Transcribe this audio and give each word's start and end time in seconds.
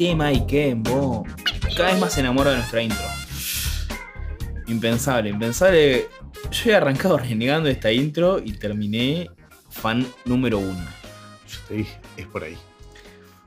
¿Qué 0.00 0.06
tema 0.06 0.32
y 0.32 0.46
qué 0.46 0.74
bo? 0.74 1.26
Cada 1.76 1.90
vez 1.90 2.00
más 2.00 2.14
se 2.14 2.20
enamora 2.20 2.52
de 2.52 2.56
nuestra 2.56 2.82
intro. 2.82 3.04
Impensable, 4.66 5.28
impensable. 5.28 6.06
Yo 6.50 6.70
he 6.70 6.74
arrancado 6.74 7.18
renegando 7.18 7.68
esta 7.68 7.92
intro 7.92 8.40
y 8.42 8.52
terminé 8.54 9.28
fan 9.68 10.06
número 10.24 10.58
uno. 10.58 10.86
Yo 11.46 11.58
te 11.68 11.74
dije, 11.74 12.00
es 12.16 12.26
por 12.28 12.44
ahí. 12.44 12.56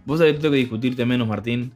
Vos 0.05 0.20
sabés 0.20 0.35
que 0.35 0.41
tengo 0.41 0.52
que 0.52 0.59
discutirte 0.59 1.07
menos, 1.07 1.27
Martín. 1.27 1.73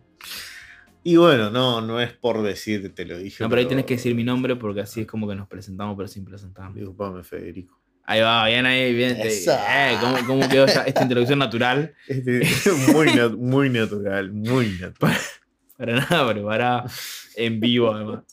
Y 1.04 1.16
bueno, 1.16 1.50
no, 1.50 1.82
no 1.82 2.00
es 2.00 2.14
por 2.14 2.44
decir, 2.44 2.94
te 2.94 3.04
lo 3.06 3.18
dije. 3.18 3.44
No, 3.44 3.50
pero 3.50 3.62
ahí 3.62 3.68
tenés 3.68 3.86
que 3.86 3.96
decir 3.96 4.14
mi 4.14 4.24
nombre 4.24 4.58
porque 4.58 4.82
así 4.82 5.02
es 5.02 5.08
como 5.08 5.28
que 5.28 5.34
nos 5.34 5.48
presentamos, 5.48 5.98
pero 5.98 6.08
sin 6.08 6.24
presentarnos. 6.24 6.76
Disculpame, 6.76 7.24
Federico. 7.24 7.80
Ahí 8.10 8.22
va, 8.22 8.48
bien 8.48 8.66
ahí, 8.66 8.94
bien. 8.96 9.18
Eh, 9.20 9.98
¿cómo, 10.00 10.16
cómo 10.26 10.50
quedó 10.50 10.64
esta, 10.66 10.84
esta 10.86 11.04
introducción 11.04 11.40
natural? 11.40 11.94
Este, 12.08 12.40
muy, 12.94 13.08
nat- 13.08 13.36
muy 13.38 13.70
natural, 13.70 14.32
muy 14.32 14.70
natural. 14.80 15.18
Para 15.78 15.96
nada 16.00 16.34
preparada 16.34 16.86
en 17.36 17.60
vivo, 17.60 17.94
además. 17.94 18.24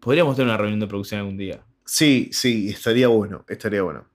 Podríamos 0.00 0.36
tener 0.36 0.48
una 0.48 0.56
reunión 0.56 0.80
de 0.80 0.86
producción 0.88 1.20
algún 1.20 1.36
día. 1.38 1.64
Sí, 1.84 2.28
sí, 2.32 2.68
estaría 2.68 3.08
bueno, 3.08 3.44
estaría 3.48 3.82
bueno. 3.82 4.06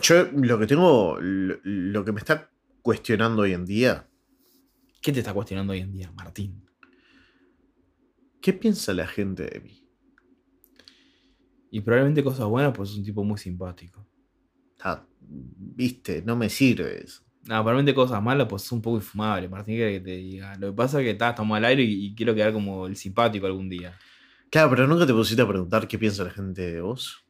Yo 0.00 0.24
lo 0.32 0.58
que 0.58 0.66
tengo, 0.66 1.18
lo, 1.20 1.56
lo 1.64 2.04
que 2.04 2.12
me 2.12 2.20
está 2.20 2.48
cuestionando 2.80 3.42
hoy 3.42 3.52
en 3.52 3.64
día, 3.66 4.06
¿Qué 5.02 5.12
te 5.12 5.18
está 5.18 5.32
cuestionando 5.34 5.72
hoy 5.72 5.80
en 5.80 5.92
día, 5.92 6.12
Martín? 6.12 6.64
¿qué 8.40 8.52
piensa 8.52 8.94
la 8.94 9.06
gente 9.06 9.44
de 9.44 9.60
mí? 9.60 9.81
Y 11.72 11.80
probablemente 11.80 12.22
cosas 12.22 12.46
buenas, 12.46 12.72
pues 12.76 12.90
es 12.90 12.96
un 12.98 13.04
tipo 13.04 13.24
muy 13.24 13.38
simpático. 13.38 14.06
Ah, 14.80 15.02
Viste, 15.20 16.22
no 16.22 16.36
me 16.36 16.50
sirve 16.50 17.02
eso. 17.02 17.22
No, 17.44 17.54
probablemente 17.62 17.94
cosas 17.94 18.22
malas, 18.22 18.46
pues 18.46 18.62
es 18.64 18.72
un 18.72 18.82
poco 18.82 18.98
infumable, 18.98 19.48
Martín, 19.48 19.76
que 19.78 20.00
te 20.00 20.16
diga. 20.16 20.54
Lo 20.56 20.68
que 20.68 20.72
pasa 20.74 21.00
es 21.00 21.04
que 21.04 21.10
está, 21.12 21.30
estamos 21.30 21.56
al 21.56 21.64
aire 21.64 21.82
y, 21.82 22.06
y 22.06 22.14
quiero 22.14 22.34
quedar 22.34 22.52
como 22.52 22.86
el 22.86 22.94
simpático 22.94 23.46
algún 23.46 23.70
día. 23.70 23.98
Claro, 24.50 24.68
pero 24.68 24.86
nunca 24.86 25.06
te 25.06 25.14
pusiste 25.14 25.40
a 25.40 25.48
preguntar 25.48 25.88
qué 25.88 25.98
piensa 25.98 26.24
la 26.24 26.30
gente 26.30 26.70
de 26.70 26.80
vos. 26.82 27.24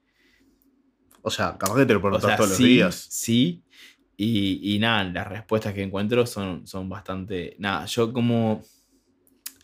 O 1.23 1.31
sea, 1.31 1.57
capaz 1.57 1.77
que 1.77 1.87
te 1.87 1.95
lo 1.95 2.01
O 2.05 2.21
sea, 2.21 2.37
todos 2.37 2.51
sí, 2.51 2.63
los 2.63 2.69
días. 2.69 3.07
Sí. 3.11 3.63
Y, 4.17 4.75
y 4.75 4.79
nada, 4.81 5.05
las 5.05 5.29
respuestas 5.29 5.73
que 5.73 5.83
encuentro 5.83 6.27
son, 6.27 6.67
son 6.67 6.89
bastante. 6.89 7.55
Nada, 7.61 7.87
yo 7.87 8.13
como. 8.13 8.63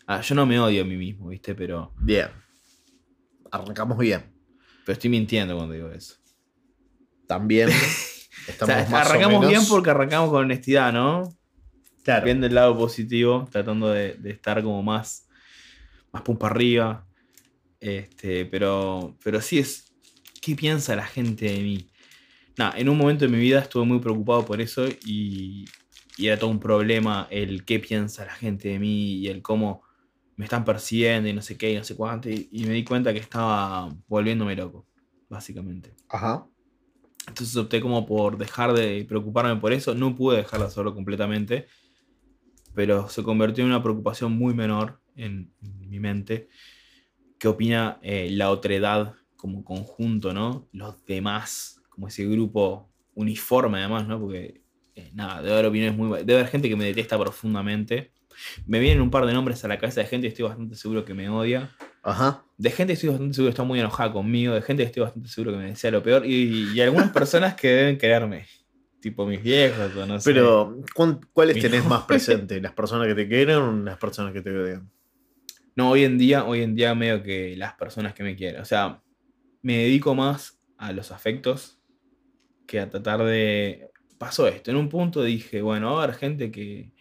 ah, 0.07 0.21
yo 0.21 0.35
no 0.35 0.45
me 0.45 0.57
odio 0.57 0.83
a 0.83 0.85
mí 0.85 0.95
mismo, 0.95 1.27
¿viste? 1.27 1.53
Pero, 1.53 1.93
Bien. 1.99 2.29
Arrancamos 3.51 3.97
bien. 3.97 4.38
Pero 4.89 4.93
estoy 4.95 5.11
mintiendo 5.11 5.55
cuando 5.55 5.75
digo 5.75 5.91
eso. 5.91 6.15
También. 7.27 7.69
O 8.47 8.51
Estamos 8.51 8.73
sea, 8.75 8.87
más 8.89 9.05
o 9.05 9.09
arrancamos 9.11 9.39
menos- 9.41 9.49
bien 9.51 9.69
porque 9.69 9.89
arrancamos 9.91 10.29
con 10.31 10.45
honestidad, 10.45 10.91
¿no? 10.91 11.29
Claro. 12.03 12.25
Bien 12.25 12.41
del 12.41 12.55
lado 12.55 12.75
positivo, 12.75 13.47
tratando 13.51 13.89
de, 13.89 14.13
de 14.15 14.31
estar 14.31 14.63
como 14.63 14.81
más, 14.81 15.27
más 16.11 16.23
pum 16.23 16.35
para 16.37 16.55
arriba. 16.55 17.05
Este, 17.79 18.45
pero, 18.47 19.15
pero 19.23 19.39
sí 19.41 19.59
es. 19.59 19.85
¿Qué 20.41 20.55
piensa 20.55 20.95
la 20.95 21.05
gente 21.05 21.45
de 21.45 21.59
mí? 21.59 21.87
Nada, 22.57 22.75
en 22.79 22.89
un 22.89 22.97
momento 22.97 23.25
de 23.25 23.31
mi 23.31 23.37
vida 23.39 23.59
estuve 23.59 23.85
muy 23.85 23.99
preocupado 23.99 24.45
por 24.45 24.61
eso 24.61 24.87
y, 25.05 25.65
y 26.17 26.27
era 26.27 26.39
todo 26.39 26.49
un 26.49 26.59
problema 26.59 27.27
el 27.29 27.65
qué 27.65 27.79
piensa 27.79 28.25
la 28.25 28.33
gente 28.33 28.69
de 28.69 28.79
mí 28.79 29.17
y 29.17 29.27
el 29.27 29.43
cómo 29.43 29.83
me 30.37 30.45
están 30.45 30.65
persiguiendo 30.65 31.29
y 31.29 31.33
no 31.33 31.43
sé 31.43 31.57
qué 31.57 31.71
y 31.73 31.75
no 31.77 31.83
sé 31.83 31.95
cuánto. 31.95 32.29
Y, 32.31 32.49
y 32.51 32.63
me 32.65 32.73
di 32.73 32.83
cuenta 32.83 33.13
que 33.13 33.19
estaba 33.19 33.95
volviéndome 34.07 34.55
loco, 34.55 34.87
básicamente. 35.29 35.95
Ajá. 36.09 36.47
Entonces 37.27 37.55
opté 37.55 37.79
como 37.79 38.05
por 38.05 38.37
dejar 38.37 38.73
de 38.73 39.05
preocuparme 39.07 39.59
por 39.59 39.71
eso. 39.71 39.93
No 39.93 40.15
pude 40.15 40.37
dejarla 40.37 40.69
solo 40.69 40.93
completamente. 40.93 41.67
Pero 42.73 43.09
se 43.09 43.23
convirtió 43.23 43.63
en 43.63 43.69
una 43.69 43.83
preocupación 43.83 44.31
muy 44.33 44.53
menor 44.53 45.01
en, 45.15 45.51
en 45.61 45.89
mi 45.89 45.99
mente. 45.99 46.49
¿Qué 47.37 47.47
opina 47.47 47.99
eh, 48.01 48.29
la 48.31 48.51
otredad 48.51 49.15
como 49.35 49.63
conjunto, 49.63 50.33
no? 50.33 50.67
Los 50.71 51.03
demás, 51.05 51.81
como 51.89 52.07
ese 52.07 52.25
grupo 52.25 52.91
uniforme 53.15 53.79
además, 53.79 54.07
¿no? 54.07 54.19
Porque, 54.19 54.61
eh, 54.95 55.11
nada, 55.13 55.41
debe 55.41 55.53
haber 55.53 55.65
opiniones 55.67 55.97
muy... 55.97 56.19
Debe 56.19 56.35
haber 56.35 56.47
gente 56.47 56.69
que 56.69 56.75
me 56.75 56.85
detesta 56.85 57.17
profundamente. 57.17 58.11
Me 58.65 58.79
vienen 58.79 59.01
un 59.01 59.09
par 59.09 59.25
de 59.25 59.33
nombres 59.33 59.63
a 59.63 59.67
la 59.67 59.79
cabeza 59.79 60.01
de 60.01 60.07
gente 60.07 60.27
que 60.27 60.33
estoy 60.33 60.45
bastante 60.45 60.75
seguro 60.75 61.05
que 61.05 61.13
me 61.13 61.29
odia. 61.29 61.71
Ajá. 62.03 62.43
De 62.57 62.69
gente 62.71 62.91
que 62.91 62.95
estoy 62.95 63.09
bastante 63.09 63.33
seguro 63.33 63.49
que 63.49 63.53
está 63.53 63.63
muy 63.63 63.79
enojada 63.79 64.11
conmigo, 64.11 64.53
de 64.53 64.61
gente 64.61 64.83
que 64.83 64.87
estoy 64.87 65.03
bastante 65.03 65.29
seguro 65.29 65.51
que 65.53 65.57
me 65.59 65.65
desea 65.65 65.91
lo 65.91 66.03
peor, 66.03 66.25
y, 66.25 66.71
y 66.73 66.81
algunas 66.81 67.11
personas 67.11 67.55
que 67.55 67.67
deben 67.69 67.97
quererme, 67.97 68.45
tipo 68.99 69.25
mis 69.25 69.41
viejos 69.41 69.95
o 69.95 70.05
no 70.05 70.19
sé. 70.19 70.31
Pero, 70.33 70.81
¿cuán- 70.93 71.19
¿cuáles 71.33 71.55
Mi 71.55 71.61
tenés 71.61 71.81
más 71.83 71.99
nombre. 71.99 72.07
presentes? 72.07 72.61
¿Las 72.61 72.73
personas 72.73 73.07
que 73.07 73.15
te 73.15 73.27
quieren 73.27 73.55
o 73.57 73.71
las 73.83 73.97
personas 73.97 74.33
que 74.33 74.41
te 74.41 74.49
odian? 74.51 74.89
No, 75.75 75.91
hoy 75.91 76.03
en 76.03 76.17
día, 76.17 76.43
hoy 76.45 76.61
en 76.61 76.75
día 76.75 76.93
medio 76.95 77.23
que 77.23 77.55
las 77.55 77.73
personas 77.75 78.13
que 78.13 78.23
me 78.23 78.35
quieren. 78.35 78.59
O 78.61 78.65
sea, 78.65 79.01
me 79.61 79.77
dedico 79.77 80.13
más 80.15 80.59
a 80.77 80.91
los 80.91 81.11
afectos 81.11 81.81
que 82.67 82.79
a 82.79 82.89
tratar 82.89 83.23
de... 83.23 83.89
Pasó 84.17 84.47
esto, 84.49 84.69
en 84.71 84.75
un 84.75 84.89
punto 84.89 85.23
dije, 85.23 85.61
bueno, 85.61 85.93
va 85.93 86.01
a 86.01 86.03
haber 86.03 86.15
gente 86.17 86.51
que, 86.51 86.91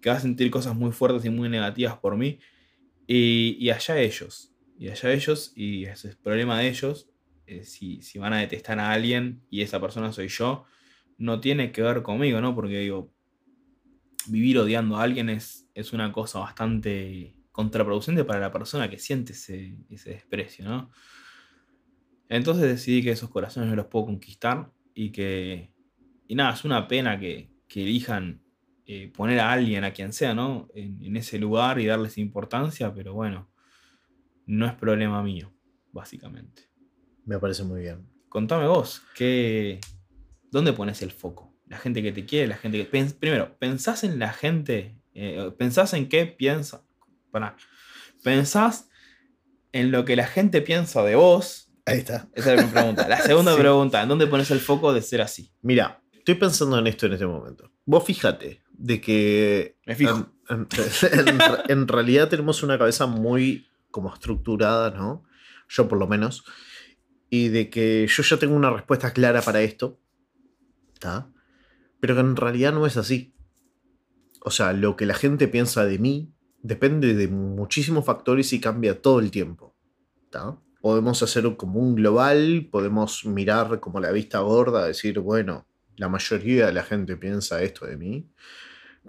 que 0.00 0.10
va 0.10 0.14
a 0.16 0.20
sentir 0.20 0.48
cosas 0.52 0.76
muy 0.76 0.92
fuertes 0.92 1.24
y 1.24 1.30
muy 1.30 1.48
negativas 1.48 1.96
por 1.98 2.16
mí, 2.16 2.38
y, 3.06 3.56
y 3.58 3.70
allá 3.70 3.98
ellos, 3.98 4.54
y 4.78 4.88
allá 4.88 5.12
ellos, 5.12 5.52
y 5.54 5.84
ese 5.84 6.08
es 6.08 6.14
el 6.14 6.20
problema 6.20 6.58
de 6.58 6.68
ellos, 6.68 7.12
si, 7.62 8.02
si 8.02 8.18
van 8.18 8.32
a 8.32 8.38
detestar 8.38 8.78
a 8.78 8.92
alguien 8.92 9.42
y 9.50 9.62
esa 9.62 9.80
persona 9.80 10.12
soy 10.12 10.28
yo, 10.28 10.64
no 11.18 11.40
tiene 11.40 11.72
que 11.72 11.82
ver 11.82 12.02
conmigo, 12.02 12.40
¿no? 12.40 12.54
Porque 12.54 12.78
digo, 12.78 13.12
vivir 14.26 14.58
odiando 14.58 14.96
a 14.96 15.02
alguien 15.02 15.28
es, 15.28 15.68
es 15.74 15.92
una 15.92 16.12
cosa 16.12 16.38
bastante 16.38 17.34
contraproducente 17.50 18.24
para 18.24 18.40
la 18.40 18.52
persona 18.52 18.88
que 18.88 18.98
siente 18.98 19.32
ese, 19.32 19.76
ese 19.90 20.10
desprecio, 20.10 20.64
¿no? 20.64 20.90
Entonces 22.28 22.64
decidí 22.64 23.02
que 23.02 23.10
esos 23.10 23.28
corazones 23.28 23.68
no 23.68 23.76
los 23.76 23.86
puedo 23.86 24.06
conquistar 24.06 24.72
y 24.94 25.10
que, 25.10 25.70
y 26.26 26.34
nada, 26.34 26.54
es 26.54 26.64
una 26.64 26.88
pena 26.88 27.18
que, 27.20 27.50
que 27.68 27.82
elijan 27.82 28.42
eh, 28.86 29.12
poner 29.14 29.40
a 29.40 29.52
alguien, 29.52 29.84
a 29.84 29.92
quien 29.92 30.12
sea, 30.12 30.34
¿no? 30.34 30.68
En, 30.74 31.02
en 31.02 31.16
ese 31.16 31.38
lugar 31.38 31.80
y 31.80 31.86
darles 31.86 32.18
importancia, 32.18 32.92
pero 32.94 33.14
bueno, 33.14 33.50
no 34.46 34.66
es 34.66 34.74
problema 34.74 35.22
mío, 35.22 35.52
básicamente. 35.92 36.62
Me 37.24 37.38
parece 37.38 37.62
muy 37.64 37.80
bien. 37.82 38.08
Contame 38.28 38.66
vos, 38.66 39.02
¿qué, 39.14 39.78
¿dónde 40.50 40.72
pones 40.72 41.02
el 41.02 41.12
foco? 41.12 41.54
La 41.68 41.78
gente 41.78 42.02
que 42.02 42.12
te 42.12 42.24
quiere, 42.26 42.48
la 42.48 42.56
gente 42.56 42.78
que... 42.78 42.90
pens- 42.90 43.14
primero, 43.18 43.56
¿pensás 43.58 44.04
en 44.04 44.18
la 44.18 44.32
gente? 44.32 44.96
eh, 45.14 45.50
¿Pensás 45.56 45.92
en 45.94 46.08
qué 46.08 46.26
piensa? 46.26 46.84
Pará. 47.30 47.56
¿Pensás 48.22 48.88
en 49.72 49.90
lo 49.90 50.04
que 50.04 50.16
la 50.16 50.26
gente 50.26 50.60
piensa 50.60 51.02
de 51.02 51.14
vos? 51.14 51.70
Ahí 51.86 51.98
está. 51.98 52.28
Esa 52.34 52.54
es 52.54 52.64
mi 52.64 52.70
pregunta. 52.70 53.08
La 53.08 53.18
segunda 53.20 53.52
Sí. 53.54 53.60
pregunta, 53.60 54.02
¿en 54.02 54.08
dónde 54.08 54.26
pones 54.26 54.50
el 54.50 54.60
foco 54.60 54.92
de 54.92 55.02
ser 55.02 55.20
así? 55.22 55.52
Mira, 55.62 56.01
estoy 56.22 56.36
pensando 56.36 56.78
en 56.78 56.86
esto 56.86 57.06
en 57.06 57.14
este 57.14 57.26
momento. 57.26 57.70
Vos 57.84 58.04
fíjate 58.04 58.62
de 58.72 59.00
que 59.00 59.76
Me 59.86 59.94
fijo. 59.96 60.30
En, 60.48 60.58
en- 60.58 60.68
en 61.28 61.38
en 61.68 61.88
realidad 61.88 62.28
tenemos 62.28 62.62
una 62.62 62.78
cabeza 62.78 63.06
muy 63.06 63.66
como 63.90 64.12
estructurada, 64.14 64.90
¿no? 64.90 65.24
Yo 65.68 65.88
por 65.88 65.98
lo 65.98 66.06
menos. 66.06 66.44
Y 67.28 67.48
de 67.48 67.70
que 67.70 68.06
yo 68.08 68.22
ya 68.22 68.36
tengo 68.38 68.54
una 68.54 68.70
respuesta 68.70 69.12
clara 69.12 69.42
para 69.42 69.62
esto. 69.62 69.98
¿Está? 70.94 71.30
Pero 72.00 72.14
que 72.14 72.20
en 72.20 72.36
realidad 72.36 72.72
no 72.72 72.86
es 72.86 72.96
así. 72.96 73.34
O 74.44 74.50
sea, 74.50 74.72
lo 74.72 74.96
que 74.96 75.06
la 75.06 75.14
gente 75.14 75.48
piensa 75.48 75.84
de 75.84 75.98
mí 75.98 76.32
depende 76.62 77.14
de 77.14 77.28
muchísimos 77.28 78.04
factores 78.04 78.52
y 78.52 78.60
cambia 78.60 79.00
todo 79.00 79.18
el 79.20 79.30
tiempo. 79.30 79.74
¿Está? 80.24 80.58
Podemos 80.80 81.22
hacer 81.22 81.56
como 81.56 81.80
un 81.80 81.94
global, 81.94 82.68
podemos 82.70 83.24
mirar 83.24 83.80
como 83.80 84.00
la 84.00 84.10
vista 84.10 84.40
gorda, 84.40 84.86
decir, 84.86 85.20
bueno, 85.20 85.66
la 85.96 86.08
mayoría 86.08 86.66
de 86.66 86.72
la 86.72 86.82
gente 86.84 87.16
piensa 87.16 87.62
esto 87.62 87.86
de 87.86 87.96
mí. 87.96 88.28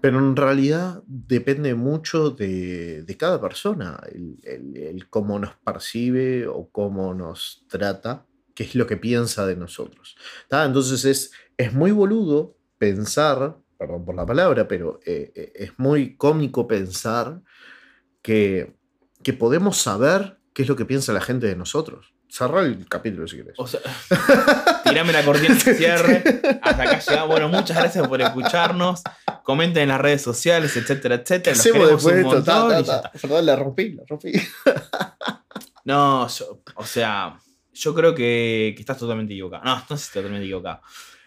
Pero 0.02 0.18
en 0.20 0.36
realidad 0.36 1.04
depende 1.06 1.76
mucho 1.76 2.32
de, 2.32 3.04
de 3.04 3.18
cada 3.18 3.40
persona, 3.40 4.00
el, 4.12 4.38
el- 4.44 4.78
el 4.78 5.10
cómo 5.10 5.38
nos 5.38 5.56
percibe 5.58 6.48
o 6.48 6.68
cómo 6.72 7.14
nos 7.14 7.66
trata, 7.70 8.26
qué 8.56 8.64
es 8.64 8.74
lo 8.76 8.88
que 8.88 8.98
piensa 8.98 9.46
de 9.46 9.56
nosotros. 9.56 10.16
¿tá? 10.48 10.66
Entonces 10.66 11.06
es, 11.06 11.32
es 11.58 11.74
muy 11.74 11.92
boludo 11.92 12.58
pensar, 12.80 13.58
perdón 13.78 14.04
por 14.04 14.16
la 14.16 14.26
palabra, 14.26 14.68
pero 14.68 15.00
eh, 15.06 15.32
eh, 15.36 15.52
es 15.56 15.78
muy 15.78 16.16
cómico 16.18 16.68
pensar 16.68 17.42
que, 18.24 18.76
que 19.22 19.34
podemos 19.34 19.78
saber 19.78 20.40
qué 20.54 20.64
es 20.64 20.70
lo 20.70 20.76
que 20.76 20.86
piensa 20.86 21.14
la 21.14 21.22
gente 21.22 21.46
de 21.48 21.56
nosotros. 21.56 22.14
Cerra 22.30 22.62
el 22.62 22.88
capítulo 22.90 23.28
si 23.28 23.36
quieres. 23.38 23.54
O 23.60 23.68
sea, 23.68 23.80
tirame 24.94 25.14
la 25.14 25.26
cortina 25.26 25.56
de 25.56 25.60
cierre. 25.76 26.24
Hasta 26.62 26.84
acá 26.84 27.00
llegamos. 27.00 27.28
Bueno, 27.30 27.50
muchas 27.50 27.78
gracias 27.78 28.08
por 28.08 28.22
escucharnos. 28.22 29.02
Comenten 29.44 29.84
en 29.84 29.90
las 29.90 30.00
redes 30.02 30.22
sociales, 30.22 30.76
etcétera, 30.78 31.18
¿Qué 31.18 31.22
etcétera. 31.36 31.56
Los 31.56 31.64
queremos 31.64 32.06
un 32.06 32.14
esto? 32.18 32.44
Ta, 32.44 32.60
montón 32.60 32.70
ta, 32.70 32.80
y 32.80 32.84
ya 32.84 33.02
ta. 33.02 33.08
está. 33.08 33.12
Perdón, 33.22 33.46
la 33.46 33.56
rompí, 33.56 33.90
la 33.94 34.04
rompí. 34.08 34.32
No, 35.86 36.28
yo- 36.30 36.62
o 36.76 36.86
sea, 36.86 37.38
yo 37.74 37.94
creo 37.94 38.16
que, 38.16 38.74
que 38.76 38.82
estás 38.82 38.98
totalmente 38.98 39.34
equivocado. 39.34 39.64
No, 39.66 39.76
no 39.76 39.98
sé 39.98 39.98
si 39.98 40.04
estoy 40.08 40.22
totalmente 40.22 40.46
equivocado. 40.46 40.82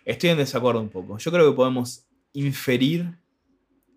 Estoy 0.04 0.30
en 0.30 0.38
desacuerdo 0.38 0.80
un 0.80 0.88
poco. 0.88 1.18
Yo 1.18 1.30
creo 1.30 1.50
que 1.50 1.56
podemos 1.56 2.06
inferir 2.32 3.18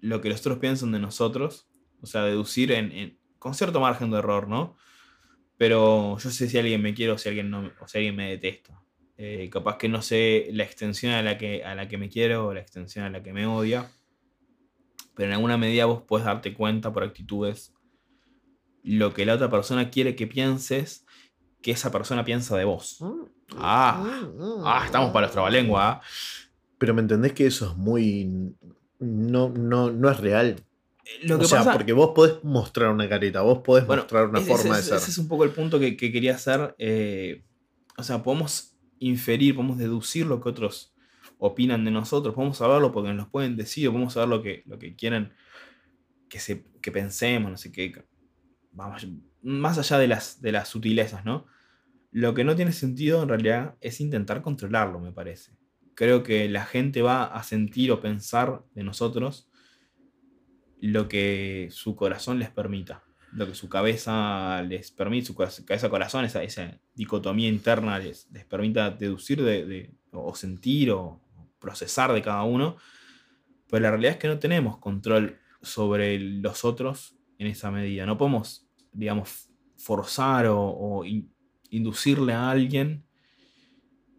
lo 0.01 0.19
que 0.21 0.29
los 0.29 0.39
otros 0.41 0.57
piensan 0.57 0.91
de 0.91 0.99
nosotros, 0.99 1.67
o 2.01 2.05
sea, 2.07 2.23
deducir 2.23 2.71
en, 2.71 3.17
con 3.37 3.53
cierto 3.53 3.79
margen 3.79 4.11
de 4.11 4.17
error, 4.17 4.47
¿no? 4.47 4.75
Pero 5.57 6.17
yo 6.17 6.29
sé 6.29 6.49
si 6.49 6.57
alguien 6.57 6.81
me 6.81 6.93
quiere 6.93 7.11
o 7.13 7.17
si 7.17 7.29
alguien, 7.29 7.49
no, 7.49 7.69
o 7.79 7.87
si 7.87 7.97
alguien 7.97 8.15
me 8.15 8.29
detesta. 8.29 8.81
Eh, 9.21 9.49
capaz 9.51 9.77
que 9.77 9.89
no 9.89 10.01
sé 10.01 10.47
la 10.53 10.63
extensión 10.63 11.11
a 11.11 11.21
la, 11.21 11.37
que, 11.37 11.65
a 11.65 11.75
la 11.75 11.89
que 11.89 11.97
me 11.97 12.07
quiero 12.07 12.47
o 12.47 12.53
la 12.53 12.61
extensión 12.61 13.03
a 13.03 13.09
la 13.09 13.21
que 13.21 13.33
me 13.33 13.45
odia. 13.45 13.91
Pero 15.13 15.27
en 15.27 15.33
alguna 15.33 15.57
medida 15.57 15.83
vos 15.83 16.03
puedes 16.07 16.25
darte 16.25 16.53
cuenta 16.53 16.93
por 16.93 17.03
actitudes 17.03 17.73
lo 18.81 19.13
que 19.13 19.25
la 19.25 19.33
otra 19.33 19.51
persona 19.51 19.89
quiere 19.89 20.15
que 20.15 20.25
pienses 20.25 21.05
que 21.61 21.71
esa 21.71 21.91
persona 21.91 22.23
piensa 22.23 22.55
de 22.55 22.63
vos. 22.63 23.01
Mm. 23.01 23.23
Ah, 23.57 24.21
mm, 24.37 24.63
ah 24.63 24.83
estamos 24.85 25.11
para 25.11 25.27
nuestra 25.27 25.49
lengua. 25.49 25.89
¿ah? 25.89 26.01
Pero 26.77 26.93
me 26.93 27.01
entendés 27.01 27.33
que 27.33 27.45
eso 27.45 27.71
es 27.71 27.75
muy. 27.75 28.55
No, 28.99 29.49
no, 29.49 29.91
no 29.91 30.09
es 30.09 30.17
real. 30.17 30.63
Lo 31.23 31.39
o 31.39 31.43
sea, 31.43 31.73
porque 31.73 31.91
vos 31.91 32.11
podés 32.15 32.41
mostrar 32.43 32.89
una 32.89 33.09
carita, 33.09 33.41
vos 33.41 33.59
podés 33.59 33.85
mostrar 33.85 34.27
una 34.27 34.39
forma 34.39 34.77
de 34.77 34.83
ser. 34.83 34.95
Ese 34.95 35.11
es 35.11 35.17
un 35.17 35.27
poco 35.27 35.43
el 35.43 35.49
punto 35.49 35.77
que, 35.77 35.97
quería 35.97 36.35
hacer. 36.35 36.73
Eh, 36.77 37.43
o 37.97 38.03
sea, 38.03 38.23
podemos 38.23 38.78
inferir, 38.99 39.55
podemos 39.55 39.77
deducir 39.77 40.25
lo 40.25 40.41
que 40.41 40.49
otros 40.49 40.93
opinan 41.37 41.85
de 41.85 41.91
nosotros, 41.91 42.35
podemos 42.35 42.57
saberlo 42.57 42.91
porque 42.91 43.13
nos 43.13 43.29
pueden 43.29 43.55
decir, 43.55 43.87
podemos 43.89 44.13
saber 44.13 44.29
lo 44.29 44.41
que, 44.41 44.63
lo 44.65 44.77
que 44.77 44.95
quieren 44.95 45.33
que, 46.27 46.39
se, 46.39 46.63
que 46.81 46.91
pensemos, 46.91 47.49
no 47.49 47.57
sé 47.57 47.71
qué. 47.71 48.05
Vamos, 48.71 49.07
más 49.41 49.77
allá 49.77 49.97
de 49.97 50.07
las, 50.07 50.41
de 50.41 50.51
las 50.51 50.67
sutilezas, 50.67 51.25
¿no? 51.25 51.47
Lo 52.11 52.33
que 52.33 52.43
no 52.43 52.55
tiene 52.55 52.71
sentido 52.71 53.23
en 53.23 53.29
realidad 53.29 53.75
es 53.81 54.01
intentar 54.01 54.41
controlarlo, 54.41 54.99
me 54.99 55.11
parece. 55.11 55.51
Creo 55.95 56.23
que 56.23 56.49
la 56.49 56.65
gente 56.65 57.01
va 57.01 57.25
a 57.25 57.43
sentir 57.43 57.91
o 57.91 58.01
pensar 58.01 58.63
de 58.73 58.83
nosotros 58.83 59.49
lo 60.81 61.07
que 61.07 61.67
su 61.71 61.95
corazón 61.95 62.39
les 62.39 62.49
permita, 62.49 63.03
lo 63.33 63.47
que 63.47 63.55
su 63.55 63.69
cabeza 63.69 64.61
les 64.63 64.91
permite, 64.91 65.27
su 65.27 65.35
cabeza-corazón, 65.35 66.25
esa, 66.25 66.43
esa, 66.43 66.79
dicotomía 66.95 67.47
interna 67.47 67.99
les, 67.99 68.29
les 68.31 68.45
permita 68.45 68.91
deducir 68.91 69.43
de, 69.43 69.93
o 70.11 70.35
sentir 70.35 70.91
o 70.91 71.21
procesar 71.59 72.13
de 72.13 72.21
cada 72.21 72.43
uno. 72.43 72.77
Pero 73.69 73.83
la 73.83 73.91
realidad 73.91 74.13
es 74.13 74.17
que 74.17 74.27
no 74.27 74.39
tenemos 74.39 74.77
control 74.77 75.37
sobre 75.61 76.19
los 76.19 76.65
otros 76.65 77.15
en 77.37 77.47
esa 77.47 77.71
medida. 77.71 78.05
No 78.05 78.17
podemos, 78.17 78.67
digamos, 78.91 79.49
forzar 79.77 80.47
o 80.49 81.03
inducirle 81.69 82.33
a 82.33 82.49
alguien 82.49 83.05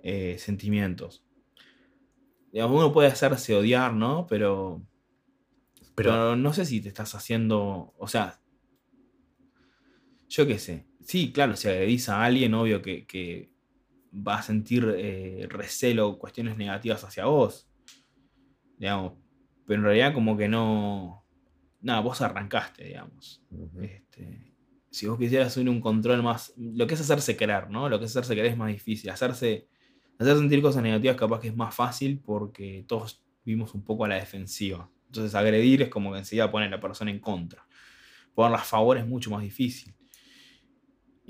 eh, 0.03 0.37
sentimientos. 0.39 1.23
Digamos, 2.53 2.77
uno 2.77 2.93
puede 2.93 3.09
hacerse 3.09 3.55
odiar, 3.55 3.93
¿no? 3.93 4.27
Pero, 4.27 4.83
pero, 5.95 6.37
no 6.37 6.53
sé 6.53 6.65
si 6.65 6.81
te 6.81 6.89
estás 6.89 7.15
haciendo, 7.15 7.95
o 7.99 8.09
sea, 8.09 8.41
yo 10.31 10.47
qué 10.47 10.59
sé. 10.59 10.87
Sí, 11.03 11.33
claro, 11.33 11.57
si 11.57 11.69
agredís 11.69 12.09
a 12.09 12.25
alguien, 12.25 12.55
obvio 12.55 12.81
que, 12.81 13.51
va 14.13 14.39
a 14.39 14.43
sentir 14.43 14.93
eh, 14.97 15.47
recelo, 15.49 16.19
cuestiones 16.19 16.57
negativas 16.57 17.05
hacia 17.05 17.27
vos. 17.27 17.71
Digamos, 18.79 19.13
pero 19.67 19.81
en 19.81 19.85
realidad 19.85 20.15
como 20.15 20.37
que 20.37 20.49
no... 20.49 21.25
Nada, 21.83 22.01
vos 22.01 22.21
arrancaste, 22.21 22.85
digamos 22.85 23.43
si 24.91 25.07
vos 25.07 25.19
quisieras 25.19 25.49
hacer 25.49 25.69
un 25.69 25.81
control 25.81 26.23
más. 26.23 26.53
Lo 26.57 26.87
que 26.87 26.95
es 26.95 27.01
hacerse 27.01 27.37
querer, 27.37 27.71
¿no? 27.71 27.89
Lo 27.89 27.99
que 27.99 28.07
es 28.07 28.11
hacerse 28.11 28.35
querer 28.35 28.53
es 28.53 28.59
más 28.59 28.69
difícil. 28.69 29.11
Hacerse. 29.11 29.69
Hacer 30.19 30.37
sentir 30.37 30.61
cosas 30.61 30.83
negativas 30.83 31.17
capaz 31.17 31.41
que 31.41 31.49
es 31.49 31.57
más 31.57 31.75
fácil 31.75 32.21
porque 32.21 32.85
todos 32.87 33.25
vivimos 33.43 33.75
un 33.75 33.83
poco 33.83 34.05
a 34.05 34.09
la 34.09 34.17
defensiva. 34.17 34.91
Entonces 35.07 35.35
agredir 35.35 35.83
es 35.83 35.89
como 35.89 36.13
que 36.13 36.19
enseguida 36.19 36.51
pone 36.51 36.67
a 36.67 36.69
la 36.69 36.81
persona 36.81 37.11
en 37.11 37.21
contra. 37.21 37.67
Ponerla 38.35 38.59
a 38.59 38.65
favor 38.65 38.99
es 38.99 39.07
mucho 39.07 39.31
más 39.31 39.43
difícil. 39.43 39.95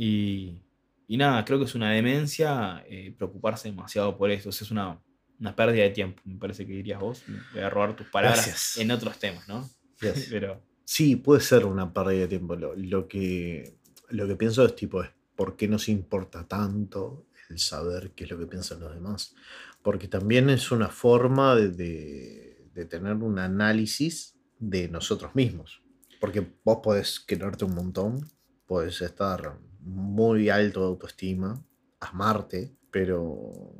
Y, 0.03 0.63
y 1.09 1.17
nada, 1.17 1.45
creo 1.45 1.59
que 1.59 1.65
es 1.65 1.75
una 1.75 1.91
demencia 1.91 2.85
eh, 2.89 3.15
preocuparse 3.17 3.69
demasiado 3.69 4.17
por 4.17 4.31
eso. 4.31 4.49
es 4.49 4.71
una, 4.71 4.99
una, 5.39 5.55
pérdida 5.55 5.83
de 5.83 5.91
tiempo, 5.91 6.23
me 6.25 6.39
parece 6.39 6.67
que 6.67 6.73
dirías 6.73 7.01
vos. 7.01 7.23
Voy 7.53 7.63
a 7.63 7.69
robar 7.69 7.97
tus 7.97 8.07
palabras 8.07 8.79
en 8.79 8.91
otros 8.91 9.19
temas, 9.19 9.47
¿no? 9.49 9.69
Pero 10.31 10.63
Sí, 10.93 11.15
puede 11.15 11.41
ser 11.41 11.67
una 11.67 11.93
pérdida 11.93 12.23
de 12.23 12.27
tiempo. 12.27 12.57
Lo, 12.57 13.07
que, 13.07 13.79
lo 14.09 14.27
que 14.27 14.35
pienso 14.35 14.65
es 14.65 14.75
tipo, 14.75 15.05
es 15.05 15.11
¿por 15.37 15.55
qué 15.55 15.69
nos 15.69 15.89
importa 15.89 16.49
tanto 16.49 17.29
el 17.49 17.61
saber 17.61 18.11
qué 18.11 18.25
es 18.25 18.31
lo 18.33 18.37
que 18.41 18.49
piensan 18.49 18.81
los 18.81 18.93
demás? 18.93 19.37
Porque 19.85 20.09
también 20.09 20.51
es 20.51 20.73
una 20.73 20.89
forma 20.89 21.55
de, 21.55 22.67
tener 22.91 23.15
un 23.19 23.39
análisis 23.39 24.35
de 24.59 24.89
nosotros 24.89 25.33
mismos. 25.37 25.81
Porque 26.21 26.45
vos 26.65 26.81
podés 26.83 27.21
quererte 27.21 27.65
un 27.65 27.77
montón, 27.77 28.29
podés 28.67 29.01
estar 29.01 29.61
muy 29.83 30.49
alto 30.49 30.81
de 30.81 30.87
autoestima, 30.87 31.63
amarte, 32.01 32.75
pero 32.91 33.75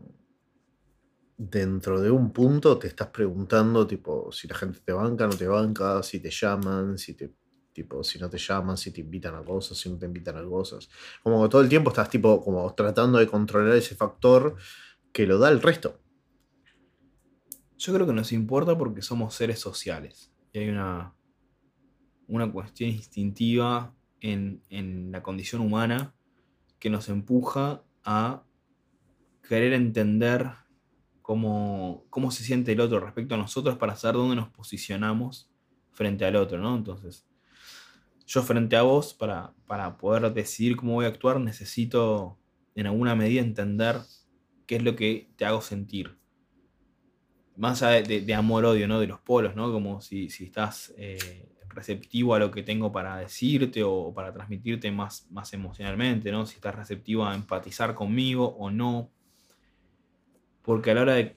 dentro 1.37 2.01
de 2.01 2.11
un 2.11 2.33
punto 2.33 2.79
te 2.79 2.87
estás 2.87 3.09
preguntando, 3.09 3.87
tipo, 3.87 4.31
si 4.31 4.47
la 4.47 4.55
gente 4.55 4.81
te 4.81 4.93
banca, 4.93 5.27
no 5.27 5.35
te 5.37 5.47
banca, 5.47 6.03
si 6.03 6.21
te 6.21 6.31
llaman, 6.31 6.99
si 6.99 7.15
te, 7.15 7.35
tipo, 7.73 8.05
si 8.05 8.19
no 8.19 8.29
te 8.29 8.37
llaman, 8.37 8.77
si 8.77 8.93
te 8.93 9.01
invitan 9.01 9.35
a 9.35 9.43
cosas, 9.43 9.79
si 9.79 9.89
no 9.89 9.99
te 9.99 10.07
invitan 10.07 10.37
a 10.37 10.45
cosas. 10.45 10.91
Como 11.23 11.43
que 11.43 11.49
todo 11.49 11.63
el 11.63 11.69
tiempo 11.69 11.91
estás, 11.91 12.11
tipo, 12.11 12.43
como 12.45 12.73
tratando 12.75 13.19
de 13.19 13.27
controlar 13.27 13.75
ese 13.77 13.95
factor 13.95 14.57
que 15.13 15.27
lo 15.27 15.39
da 15.39 15.49
el 15.49 15.63
resto. 15.63 16.01
Yo 17.79 17.95
creo 17.95 18.07
que 18.07 18.13
nos 18.13 18.33
importa 18.33 18.77
porque 18.77 19.01
somos 19.01 19.35
seres 19.35 19.59
sociales. 19.59 20.31
Y 20.53 20.59
hay 20.59 20.69
una, 20.69 21.15
una 22.29 22.53
cuestión 22.53 22.91
instintiva 22.91 23.95
en, 24.21 24.63
en 24.69 25.13
la 25.13 25.23
condición 25.23 25.63
humana 25.63 26.15
que 26.79 26.91
nos 26.91 27.09
empuja 27.09 27.83
a 28.05 28.45
querer 29.47 29.73
entender 29.73 30.51
cómo, 31.23 32.31
se 32.31 32.43
siente 32.43 32.73
el 32.73 32.81
otro 32.81 32.99
respecto 32.99 33.37
a 33.37 33.39
nosotros 33.39 33.77
para 33.79 33.95
saber 33.95 34.17
dónde 34.17 34.37
nos 34.37 34.49
posicionamos 34.49 35.49
frente 35.93 36.25
al 36.25 36.35
otro, 36.35 36.59
¿no? 36.59 36.77
Entonces, 36.77 37.25
yo 38.27 38.43
frente 38.43 38.77
a 38.77 38.83
vos, 38.83 39.15
para, 39.15 39.55
para 39.67 39.97
poder 39.97 40.33
decidir 40.33 40.77
cómo 40.77 40.95
voy 40.95 41.05
a 41.05 41.09
actuar, 41.09 41.39
necesito 41.39 42.39
en 42.75 42.87
alguna 42.87 43.15
medida 43.15 43.41
entender 43.43 44.01
qué 44.67 44.77
es 44.77 44.83
lo 44.83 44.97
que 44.97 45.31
te 45.37 45.45
hago 45.45 45.61
sentir. 45.61 46.19
Más 47.57 47.83
allá 47.83 48.03
de, 48.03 48.35
amor-odio, 48.35 48.89
¿no? 48.89 48.99
De 48.99 49.07
los 49.07 49.21
polos, 49.21 49.55
¿no? 49.55 49.71
Como 49.71 50.01
si, 50.01 50.27
estás 50.27 50.95
eh, 50.97 51.49
receptivo 51.71 52.35
a 52.35 52.39
lo 52.39 52.51
que 52.51 52.63
tengo 52.63 52.93
para 52.93 53.17
decirte 53.17 53.83
o 53.83 54.13
para 54.13 54.33
transmitirte 54.33 54.91
más, 54.91 55.27
más 55.31 55.53
emocionalmente, 55.53 56.31
¿no? 56.31 56.47
Si 56.47 56.57
estás 56.57 56.75
receptivo 56.75 57.25
a 57.25 57.35
empatizar 57.35 57.95
conmigo 57.95 58.57
o 58.59 58.71
no. 58.71 59.11
Porque 60.63 60.91
a 60.91 60.95
la 60.95 61.03
hora 61.03 61.15
de 61.15 61.37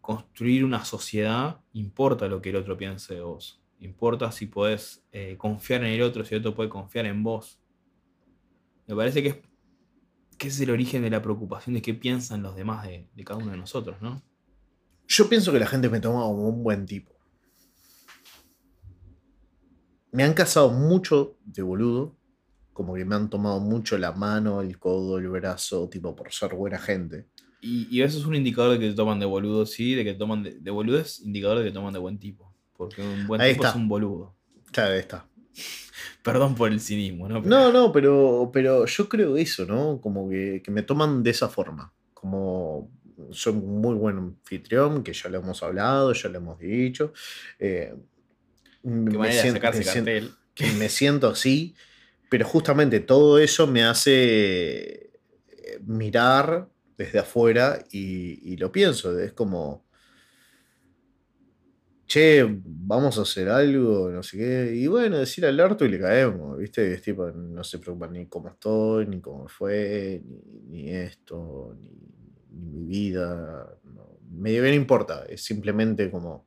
construir 0.00 0.64
una 0.64 0.84
sociedad, 0.84 1.60
importa 1.72 2.28
lo 2.28 2.42
que 2.42 2.50
el 2.50 2.56
otro 2.56 2.76
piense 2.76 3.14
de 3.14 3.22
vos. 3.22 3.62
Importa 3.78 4.30
si 4.32 4.46
podés 4.46 5.04
eh, 5.12 5.36
confiar 5.38 5.82
en 5.82 5.92
el 5.92 6.02
otro, 6.02 6.24
si 6.24 6.34
el 6.34 6.40
otro 6.40 6.54
puede 6.54 6.68
confiar 6.68 7.06
en 7.06 7.22
vos. 7.22 7.60
Me 8.86 8.94
parece 8.94 9.22
que 9.22 9.28
es, 9.28 9.36
que 10.36 10.48
es 10.48 10.60
el 10.60 10.70
origen 10.70 11.02
de 11.02 11.10
la 11.10 11.22
preocupación 11.22 11.74
de 11.74 11.82
qué 11.82 11.94
piensan 11.94 12.42
los 12.42 12.54
demás 12.54 12.86
de, 12.86 13.08
cada 13.24 13.38
uno 13.38 13.52
de 13.52 13.56
nosotros, 13.56 13.96
¿no? 14.00 14.22
Yo 15.06 15.28
pienso 15.28 15.52
que 15.52 15.58
la 15.58 15.66
gente 15.66 15.88
me 15.88 16.00
toma 16.00 16.20
como 16.20 16.48
un 16.48 16.62
buen 16.62 16.86
tipo. 16.86 17.13
Me 20.14 20.22
han 20.22 20.32
casado 20.32 20.70
mucho 20.70 21.36
de 21.44 21.62
boludo, 21.62 22.16
como 22.72 22.94
que 22.94 23.04
me 23.04 23.16
han 23.16 23.28
tomado 23.28 23.58
mucho 23.58 23.98
la 23.98 24.12
mano, 24.12 24.60
el 24.60 24.78
codo, 24.78 25.18
el 25.18 25.28
brazo, 25.28 25.88
tipo 25.88 26.14
por 26.14 26.32
ser 26.32 26.54
buena 26.54 26.78
gente. 26.78 27.26
Y, 27.60 28.00
eso 28.00 28.18
es 28.18 28.24
un 28.24 28.36
indicador 28.36 28.72
de 28.72 28.78
que 28.78 28.90
te 28.90 28.94
toman 28.94 29.18
de 29.18 29.26
boludo, 29.26 29.66
sí, 29.66 29.94
de 29.94 30.04
que 30.04 30.14
toman 30.14 30.44
de, 30.44 30.60
de 30.60 30.70
boludo 30.70 30.98
es 31.00 31.20
indicador 31.20 31.58
de 31.58 31.64
que 31.64 31.72
toman 31.72 31.92
de 31.92 31.98
buen 31.98 32.18
tipo. 32.18 32.54
Porque 32.76 33.02
un 33.02 33.26
buen 33.26 33.40
tipo 33.40 33.66
es 33.66 33.74
un 33.74 33.88
boludo. 33.88 34.36
Claro, 34.70 34.92
ahí 34.92 35.00
está. 35.00 35.26
Perdón 36.22 36.54
por 36.54 36.70
el 36.70 36.80
cinismo, 36.80 37.28
¿no? 37.28 37.40
No, 37.40 37.72
no, 37.72 37.90
pero, 37.90 38.50
pero 38.52 38.86
yo 38.86 39.08
creo 39.08 39.36
eso, 39.36 39.66
¿no? 39.66 40.00
Como 40.00 40.28
que, 40.28 40.62
me 40.68 40.82
toman 40.82 41.24
de 41.24 41.30
esa 41.30 41.48
forma. 41.48 41.92
Como 42.12 42.88
soy 43.30 43.54
un 43.54 43.80
muy 43.80 43.96
buen 43.96 44.18
anfitrión, 44.18 45.02
que 45.02 45.12
ya 45.12 45.28
lo 45.28 45.38
hemos 45.38 45.60
hablado, 45.64 46.12
ya 46.12 46.28
lo 46.28 46.38
hemos 46.38 46.58
dicho. 46.60 47.12
Eh, 47.58 47.94
me, 48.84 49.32
siento, 49.32 49.60
que 50.54 50.72
me 50.72 50.88
siento 50.88 51.28
así, 51.28 51.74
pero 52.28 52.46
justamente 52.46 53.00
todo 53.00 53.38
eso 53.38 53.66
me 53.66 53.84
hace 53.84 55.10
eh, 55.48 55.80
mirar 55.86 56.68
desde 56.96 57.18
afuera 57.18 57.84
y, 57.90 58.56
lo 58.56 58.70
pienso. 58.70 59.18
Es 59.18 59.32
como, 59.32 59.84
che, 62.06 62.46
vamos 62.46 63.18
a 63.18 63.22
hacer 63.22 63.48
algo, 63.48 64.10
no 64.10 64.22
sé 64.22 64.38
qué. 64.38 64.72
Y 64.74 64.86
bueno, 64.86 65.18
decir 65.18 65.46
al 65.46 65.58
harto 65.58 65.84
y 65.84 65.88
le 65.88 65.98
caemos, 65.98 66.58
¿viste? 66.58 66.92
Es 66.92 67.02
tipo, 67.02 67.30
no 67.30 67.64
se 67.64 67.78
preocupa 67.78 68.08
ni 68.08 68.26
cómo 68.26 68.48
estoy, 68.48 69.06
ni 69.06 69.20
cómo 69.20 69.48
fue, 69.48 70.22
ni, 70.68 70.90
esto, 70.90 71.76
ni, 71.80 72.70
mi 72.70 72.84
vida. 72.84 73.78
No, 73.84 74.18
medio 74.30 74.62
bien 74.62 74.74
importa, 74.74 75.24
es 75.28 75.42
simplemente 75.42 76.10
como 76.10 76.46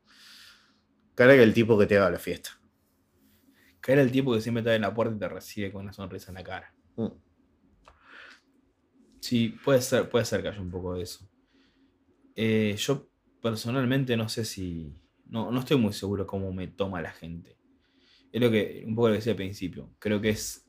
Carga 1.18 1.44
el 1.44 1.54
tipo 1.54 1.78
que 1.78 1.86
te 1.86 1.98
haga 1.98 2.12
la 2.12 2.18
fiesta. 2.18 2.52
Caer 3.82 4.00
el 4.00 4.12
tipo 4.12 4.34
que 4.34 4.42
siempre 4.42 4.62
te 4.64 4.70
abre 4.70 4.80
la 4.80 4.94
puerta 4.94 5.16
y 5.16 5.20
te 5.20 5.30
recibe 5.30 5.72
con 5.72 5.82
una 5.84 5.94
sonrisa 5.94 6.30
en 6.32 6.36
la 6.36 6.44
cara. 6.44 6.74
Mm. 6.96 7.08
Sí, 9.20 9.50
puede 9.64 9.82
ser, 9.82 10.10
puede 10.10 10.26
ser 10.26 10.42
que 10.42 10.48
haya 10.50 10.62
un 10.62 10.72
poco 10.72 10.96
de 10.96 11.04
eso. 11.04 11.30
Eh, 12.36 12.76
yo 12.78 13.10
personalmente 13.42 14.16
no 14.18 14.30
sé 14.30 14.46
si. 14.46 14.94
No, 15.26 15.52
no 15.52 15.60
estoy 15.60 15.78
muy 15.78 15.94
seguro 15.94 16.26
cómo 16.26 16.54
me 16.54 16.68
toma 16.68 17.02
la 17.02 17.12
gente. 17.12 17.58
Es 18.32 18.42
lo 18.42 18.52
que. 18.52 18.84
Un 18.86 18.96
poco 18.96 19.10
lo 19.10 19.14
que 19.14 19.18
decía 19.20 19.34
al 19.34 19.38
principio. 19.38 19.92
Creo 20.00 20.22
que 20.22 20.30
es. 20.30 20.66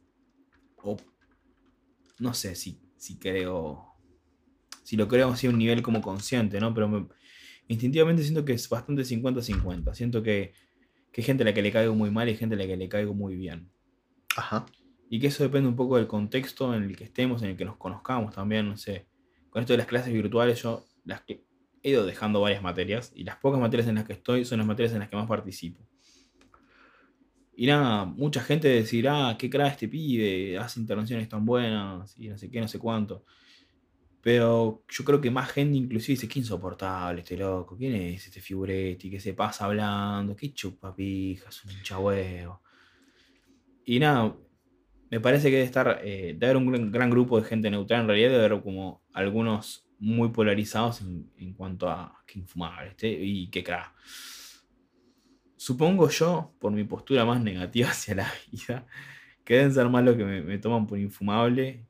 no 2.18 2.34
sé 2.34 2.54
si, 2.54 2.80
si 2.96 3.18
creo. 3.18 3.94
Si 4.82 4.96
lo 4.96 5.06
creo 5.08 5.28
así 5.28 5.46
a 5.46 5.50
un 5.50 5.58
nivel 5.58 5.82
como 5.82 6.00
consciente, 6.00 6.60
¿no? 6.60 6.72
Pero 6.74 6.88
me- 6.88 7.08
instintivamente 7.68 8.22
siento 8.22 8.44
que 8.44 8.54
es 8.54 8.68
bastante 8.68 9.02
50-50. 9.02 9.94
Siento 9.94 10.22
que, 10.22 10.52
que 11.12 11.20
hay 11.20 11.24
gente 11.24 11.42
a 11.44 11.46
la 11.46 11.54
que 11.54 11.62
le 11.62 11.70
caigo 11.70 11.94
muy 11.94 12.10
mal 12.10 12.28
y 12.28 12.36
gente 12.36 12.54
a 12.54 12.58
la 12.58 12.66
que 12.66 12.76
le 12.76 12.88
caigo 12.88 13.14
muy 13.14 13.36
bien. 13.36 13.70
Ajá. 14.36 14.66
Y 15.10 15.20
que 15.20 15.28
eso 15.28 15.42
depende 15.42 15.68
un 15.68 15.76
poco 15.76 15.96
del 15.96 16.06
contexto 16.06 16.74
en 16.74 16.82
el 16.82 16.96
que 16.96 17.04
estemos, 17.04 17.42
en 17.42 17.50
el 17.50 17.56
que 17.56 17.64
nos 17.64 17.76
conozcamos 17.76 18.34
también, 18.34 18.68
no 18.68 18.76
sé. 18.76 19.06
Con 19.50 19.62
esto 19.62 19.72
de 19.72 19.78
las 19.78 19.86
clases 19.86 20.12
virtuales, 20.12 20.62
yo 20.62 20.84
las 21.04 21.22
que 21.22 21.44
he 21.82 21.90
ido 21.90 22.04
dejando 22.04 22.40
varias 22.40 22.62
materias 22.62 23.12
y 23.14 23.24
las 23.24 23.36
pocas 23.36 23.60
materias 23.60 23.88
en 23.88 23.94
las 23.96 24.04
que 24.04 24.12
estoy 24.12 24.44
son 24.44 24.58
las 24.58 24.66
materias 24.66 24.92
en 24.92 25.00
las 25.00 25.08
que 25.08 25.16
más 25.16 25.26
participo. 25.26 25.86
Y 27.56 27.66
nada, 27.66 28.04
mucha 28.04 28.40
gente 28.40 28.68
decirá, 28.68 29.34
qué 29.38 29.50
crack 29.50 29.72
este 29.72 29.88
pibe, 29.88 30.58
hace 30.58 30.78
intervenciones 30.78 31.28
tan 31.28 31.44
buenas 31.44 32.16
y 32.16 32.28
no 32.28 32.38
sé 32.38 32.50
qué, 32.50 32.60
no 32.60 32.68
sé 32.68 32.78
cuánto. 32.78 33.24
Pero 34.28 34.84
yo 34.86 35.04
creo 35.06 35.22
que 35.22 35.30
más 35.30 35.50
gente 35.50 35.78
inclusive 35.78 36.12
dice, 36.12 36.28
qué 36.28 36.40
insoportable 36.40 37.22
este 37.22 37.34
loco, 37.34 37.78
quién 37.78 37.94
es 37.94 38.26
este 38.26 38.42
figuretti 38.42 39.10
que 39.10 39.20
se 39.20 39.32
pasa 39.32 39.64
hablando, 39.64 40.36
qué 40.36 40.52
chupapija, 40.52 41.48
es 41.48 41.64
un 41.64 41.70
hincha 41.70 41.98
huevo. 41.98 42.60
Y 43.86 43.98
nada, 43.98 44.36
me 45.10 45.18
parece 45.18 45.48
que 45.48 45.56
debe 45.56 45.64
estar, 45.64 46.02
eh, 46.04 46.34
debe 46.38 46.44
haber 46.44 46.56
un 46.58 46.70
gran, 46.70 46.92
gran 46.92 47.08
grupo 47.08 47.40
de 47.40 47.48
gente 47.48 47.70
neutral, 47.70 48.02
en 48.02 48.08
realidad 48.08 48.28
debe 48.28 48.44
haber 48.44 48.62
como 48.62 49.02
algunos 49.14 49.88
muy 49.98 50.28
polarizados 50.28 51.00
en, 51.00 51.32
en 51.38 51.54
cuanto 51.54 51.88
a 51.88 52.22
qué 52.26 52.40
infumable 52.40 52.90
este 52.90 53.08
y 53.10 53.48
qué 53.48 53.64
crack. 53.64 53.94
Supongo 55.56 56.10
yo, 56.10 56.54
por 56.58 56.70
mi 56.70 56.84
postura 56.84 57.24
más 57.24 57.42
negativa 57.42 57.88
hacia 57.92 58.14
la 58.14 58.30
vida, 58.52 58.86
que 59.42 59.54
deben 59.54 59.72
ser 59.72 59.88
más 59.88 60.04
los 60.04 60.18
que 60.18 60.24
me, 60.26 60.42
me 60.42 60.58
toman 60.58 60.86
por 60.86 60.98
infumable 60.98 61.86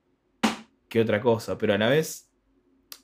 que 0.88 1.00
otra 1.00 1.20
cosa, 1.20 1.58
pero 1.58 1.74
a 1.74 1.78
la 1.78 1.88
vez 1.88 2.27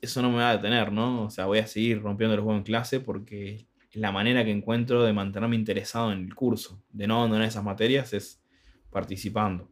eso 0.01 0.21
no 0.21 0.29
me 0.29 0.37
va 0.37 0.51
a 0.51 0.57
detener, 0.57 0.91
¿no? 0.91 1.23
O 1.25 1.29
sea, 1.29 1.45
voy 1.45 1.59
a 1.59 1.67
seguir 1.67 2.01
rompiendo 2.01 2.35
los 2.35 2.45
huevos 2.45 2.59
en 2.59 2.63
clase 2.63 2.99
porque 2.99 3.67
es 3.91 4.01
la 4.01 4.11
manera 4.11 4.43
que 4.43 4.51
encuentro 4.51 5.03
de 5.03 5.13
mantenerme 5.13 5.55
interesado 5.55 6.11
en 6.11 6.25
el 6.25 6.35
curso, 6.35 6.83
de 6.91 7.07
no 7.07 7.17
abandonar 7.17 7.47
esas 7.47 7.63
materias, 7.63 8.13
es 8.13 8.41
participando. 8.91 9.71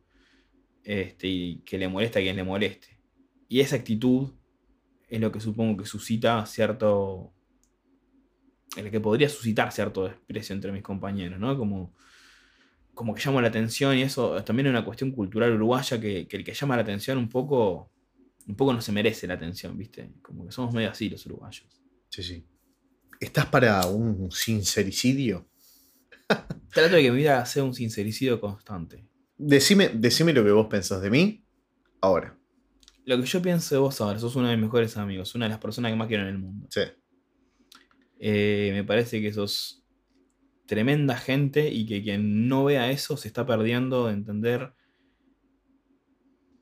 Este, 0.84 1.27
y 1.27 1.60
que 1.60 1.77
le 1.77 1.88
molesta 1.88 2.20
a 2.20 2.22
quien 2.22 2.36
le 2.36 2.44
moleste. 2.44 3.00
Y 3.48 3.62
esa 3.62 3.77
actitud 3.77 4.34
es 5.08 5.22
lo 5.22 5.32
que 5.32 5.39
supongo 5.39 5.77
que 5.77 5.86
suscita 5.86 6.46
cierto. 6.46 7.34
El 8.75 8.89
que 8.89 9.00
podría 9.00 9.30
suscitar 9.30 9.72
cierto 9.72 10.06
desprecio 10.06 10.56
entre 10.56 10.72
mis 10.72 10.82
compañeros, 10.82 11.39
¿no? 11.39 11.56
Como, 11.58 11.94
como 12.96 13.13
que 13.13 13.22
llama 13.22 13.42
la 13.42 13.50
atención 13.50 13.96
y 13.96 14.01
eso 14.01 14.44
también 14.44 14.68
es 14.68 14.72
una 14.72 14.84
cuestión 14.84 15.12
cultural 15.12 15.53
uruguaya 15.53 16.01
que, 16.01 16.27
que 16.27 16.38
el 16.38 16.44
que 16.44 16.53
llama 16.53 16.75
la 16.75 16.82
atención 16.82 17.20
un 17.20 17.30
poco, 17.30 17.92
un 18.48 18.56
poco 18.56 18.74
no 18.74 18.82
se 18.82 18.92
merece 18.92 19.28
la 19.28 19.36
atención, 19.36 19.78
¿viste? 19.78 20.12
Como 20.22 20.46
que 20.46 20.52
somos 20.52 20.74
medio 20.74 20.90
así 20.90 21.10
los 21.10 21.26
uruguayos. 21.26 21.68
Sí, 22.10 22.24
sí. 22.24 22.46
¿Estás 23.20 23.46
para 23.46 23.86
un 23.88 24.32
sincericidio? 24.32 25.48
Trato 26.74 26.96
de 26.96 27.02
que 27.02 27.12
mi 27.12 27.18
vida 27.18 27.46
sea 27.46 27.64
un 27.64 27.74
sincericidio 27.74 28.40
constante. 28.40 29.08
Decime, 29.38 29.90
decime 29.90 30.34
lo 30.34 30.44
que 30.44 30.52
vos 30.52 30.68
pensás 30.68 31.02
de 31.02 31.10
mí 31.10 31.46
ahora. 32.02 32.38
Lo 33.06 33.20
que 33.20 33.26
yo 33.26 33.42
pienso 33.42 33.76
de 33.76 33.80
vos 33.80 34.00
ahora, 34.00 34.20
sos 34.20 34.36
uno 34.36 34.48
de 34.48 34.56
mis 34.56 34.66
mejores 34.66 34.96
amigos, 34.98 35.36
una 35.36 35.46
de 35.46 35.50
las 35.50 35.60
personas 35.60 35.92
que 35.92 35.98
más 35.98 36.08
quiero 36.08 36.24
en 36.24 36.30
el 36.30 36.38
mundo. 36.38 36.68
Sí. 36.70 36.82
Eh, 38.20 38.72
me 38.74 38.84
parece 38.84 39.22
que 39.22 39.34
sos 39.34 39.84
tremenda 40.66 41.18
gente 41.18 41.70
y 41.70 41.86
que 41.86 42.02
quien 42.02 42.48
no 42.48 42.64
vea 42.66 42.90
eso 42.92 43.18
se 43.18 43.28
está 43.28 43.46
perdiendo 43.46 44.08
de 44.08 44.14
entender 44.14 44.74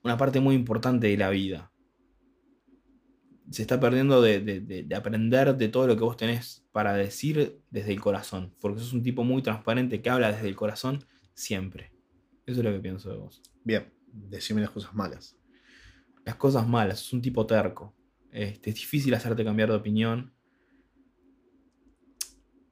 una 0.04 0.18
parte 0.18 0.40
muy 0.40 0.56
importante 0.56 1.08
de 1.08 1.18
la 1.18 1.30
vida. 1.30 1.71
Se 3.52 3.62
está 3.64 3.80
perdiendo 3.80 4.22
de, 4.22 4.40
de- 4.40 4.62
de- 4.62 4.84
de 4.84 4.96
aprender 4.96 5.56
de 5.58 5.68
todo 5.68 5.86
lo 5.86 5.96
que 5.98 6.04
vos 6.04 6.18
tenés 6.18 6.66
para 6.72 6.94
decir 6.94 7.62
desde 7.70 7.92
el 7.92 8.00
corazón. 8.00 8.56
Porque 8.60 8.80
sos 8.80 8.94
un 8.94 9.04
tipo 9.04 9.24
muy 9.24 9.42
transparente 9.42 10.02
que 10.02 10.10
habla 10.10 10.32
desde 10.32 10.48
el 10.48 10.56
corazón 10.56 11.04
siempre. 11.34 11.92
Eso 12.46 12.60
es 12.60 12.66
lo 12.66 12.72
que 12.72 12.80
pienso 12.80 13.10
de 13.12 13.18
vos. 13.18 13.42
Bien, 13.64 13.94
decime 14.12 14.62
las 14.62 14.70
cosas 14.72 14.94
malas. 14.94 15.38
Las 16.26 16.36
cosas 16.36 16.68
malas, 16.68 17.00
sos 17.00 17.14
un 17.14 17.22
tipo 17.22 17.46
terco. 17.46 17.94
Este, 18.32 18.70
es 18.70 18.76
difícil 18.78 19.14
hacerte 19.14 19.44
cambiar 19.44 19.70
de 19.70 19.76
opinión. 19.76 20.34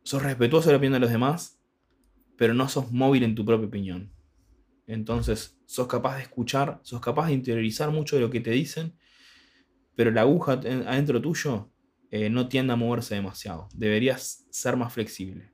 Sos 0.04 0.24
respetuoso 0.24 0.70
de 0.70 0.74
la 0.74 0.78
opinión 0.78 0.94
de 0.94 1.00
los 1.02 1.12
demás, 1.12 1.60
pero 2.38 2.54
no 2.54 2.70
sos 2.70 2.92
móvil 2.92 3.24
en 3.24 3.36
tu 3.36 3.46
propia 3.46 3.68
opinión. 3.68 4.12
Entonces, 4.88 5.60
sos 5.66 5.88
capaz 5.88 6.16
de 6.16 6.24
escuchar, 6.24 6.80
sos 6.84 7.02
capaz 7.02 7.28
de 7.28 7.34
interiorizar 7.34 7.92
mucho 7.92 8.16
de 8.16 8.22
lo 8.24 8.30
que 8.30 8.40
te 8.40 8.52
dicen, 8.52 8.96
pero 10.00 10.12
la 10.12 10.22
aguja 10.22 10.54
en- 10.64 10.88
adentro 10.88 11.20
tuyo 11.22 11.70
eh, 12.10 12.30
no 12.30 12.48
tiende 12.48 12.72
a 12.72 12.78
moverse 12.78 13.16
demasiado. 13.16 13.68
Deberías 13.74 14.46
ser 14.50 14.78
más 14.78 14.94
flexible. 14.94 15.52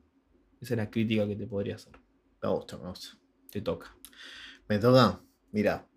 Esa 0.61 0.75
es 0.75 0.77
la 0.77 0.91
crítica 0.91 1.27
que 1.27 1.35
te 1.35 1.47
podría 1.47 1.73
hacer. 1.73 1.93
Me 2.43 2.49
gusta, 2.49 2.77
me 2.77 2.89
gusta. 2.89 3.17
Te 3.49 3.61
toca. 3.61 3.97
Me 4.69 4.77
toca. 4.77 5.19
Mira. 5.51 5.87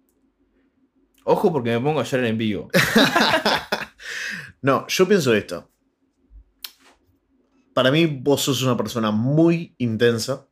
Ojo 1.25 1.52
porque 1.52 1.73
me 1.73 1.81
pongo 1.81 2.00
a 2.00 2.05
llorar 2.05 2.25
en 2.25 2.38
vivo. 2.38 2.71
No, 4.62 4.87
yo 4.88 5.07
pienso 5.07 5.35
esto. 5.35 5.71
Para 7.75 7.90
mí, 7.93 8.07
vos 8.07 8.40
sos 8.40 8.62
una 8.62 8.76
persona 8.78 9.11
muy 9.11 9.75
intensa, 9.78 10.49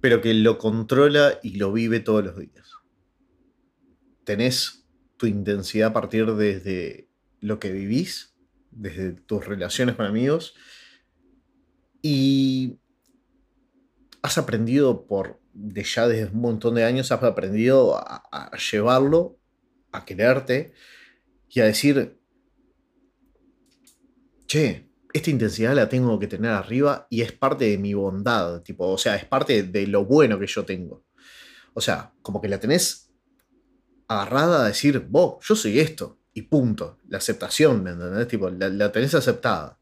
pero 0.00 0.22
que 0.22 0.32
lo 0.32 0.56
controla 0.56 1.38
y 1.42 1.58
lo 1.58 1.70
vive 1.72 2.00
todos 2.00 2.24
los 2.24 2.36
días. 2.38 2.66
Tenés 4.24 4.85
tu 5.16 5.26
intensidad 5.26 5.90
a 5.90 5.92
partir 5.92 6.34
desde 6.34 7.08
lo 7.40 7.58
que 7.58 7.72
vivís, 7.72 8.36
desde 8.70 9.12
tus 9.12 9.46
relaciones 9.46 9.96
con 9.96 10.06
amigos, 10.06 10.54
y 12.02 12.78
has 14.22 14.38
aprendido 14.38 15.06
por, 15.06 15.40
de 15.52 15.82
ya 15.84 16.06
desde 16.08 16.32
un 16.32 16.40
montón 16.40 16.74
de 16.74 16.84
años, 16.84 17.12
has 17.12 17.22
aprendido 17.22 17.96
a, 17.96 18.22
a 18.30 18.56
llevarlo, 18.56 19.38
a 19.92 20.04
quererte 20.04 20.72
y 21.48 21.60
a 21.60 21.64
decir, 21.64 22.18
che, 24.46 24.86
esta 25.12 25.30
intensidad 25.30 25.74
la 25.74 25.88
tengo 25.88 26.18
que 26.18 26.26
tener 26.26 26.50
arriba 26.50 27.06
y 27.08 27.22
es 27.22 27.32
parte 27.32 27.64
de 27.64 27.78
mi 27.78 27.94
bondad, 27.94 28.62
tipo, 28.62 28.86
o 28.86 28.98
sea, 28.98 29.16
es 29.16 29.24
parte 29.24 29.62
de 29.62 29.86
lo 29.86 30.04
bueno 30.04 30.38
que 30.38 30.46
yo 30.46 30.64
tengo. 30.64 31.04
O 31.72 31.80
sea, 31.80 32.12
como 32.20 32.40
que 32.40 32.48
la 32.48 32.60
tenés 32.60 33.05
agarrada 34.08 34.64
a 34.64 34.68
decir, 34.68 35.06
vos, 35.08 35.44
yo 35.46 35.56
soy 35.56 35.80
esto, 35.80 36.18
y 36.36 36.42
punto. 36.42 36.98
La 37.08 37.18
aceptación, 37.18 37.82
¿me 37.82 37.90
entendés? 37.90 38.28
Tipo, 38.28 38.50
la, 38.50 38.68
la 38.68 38.92
tenés 38.92 39.14
aceptada. 39.14 39.78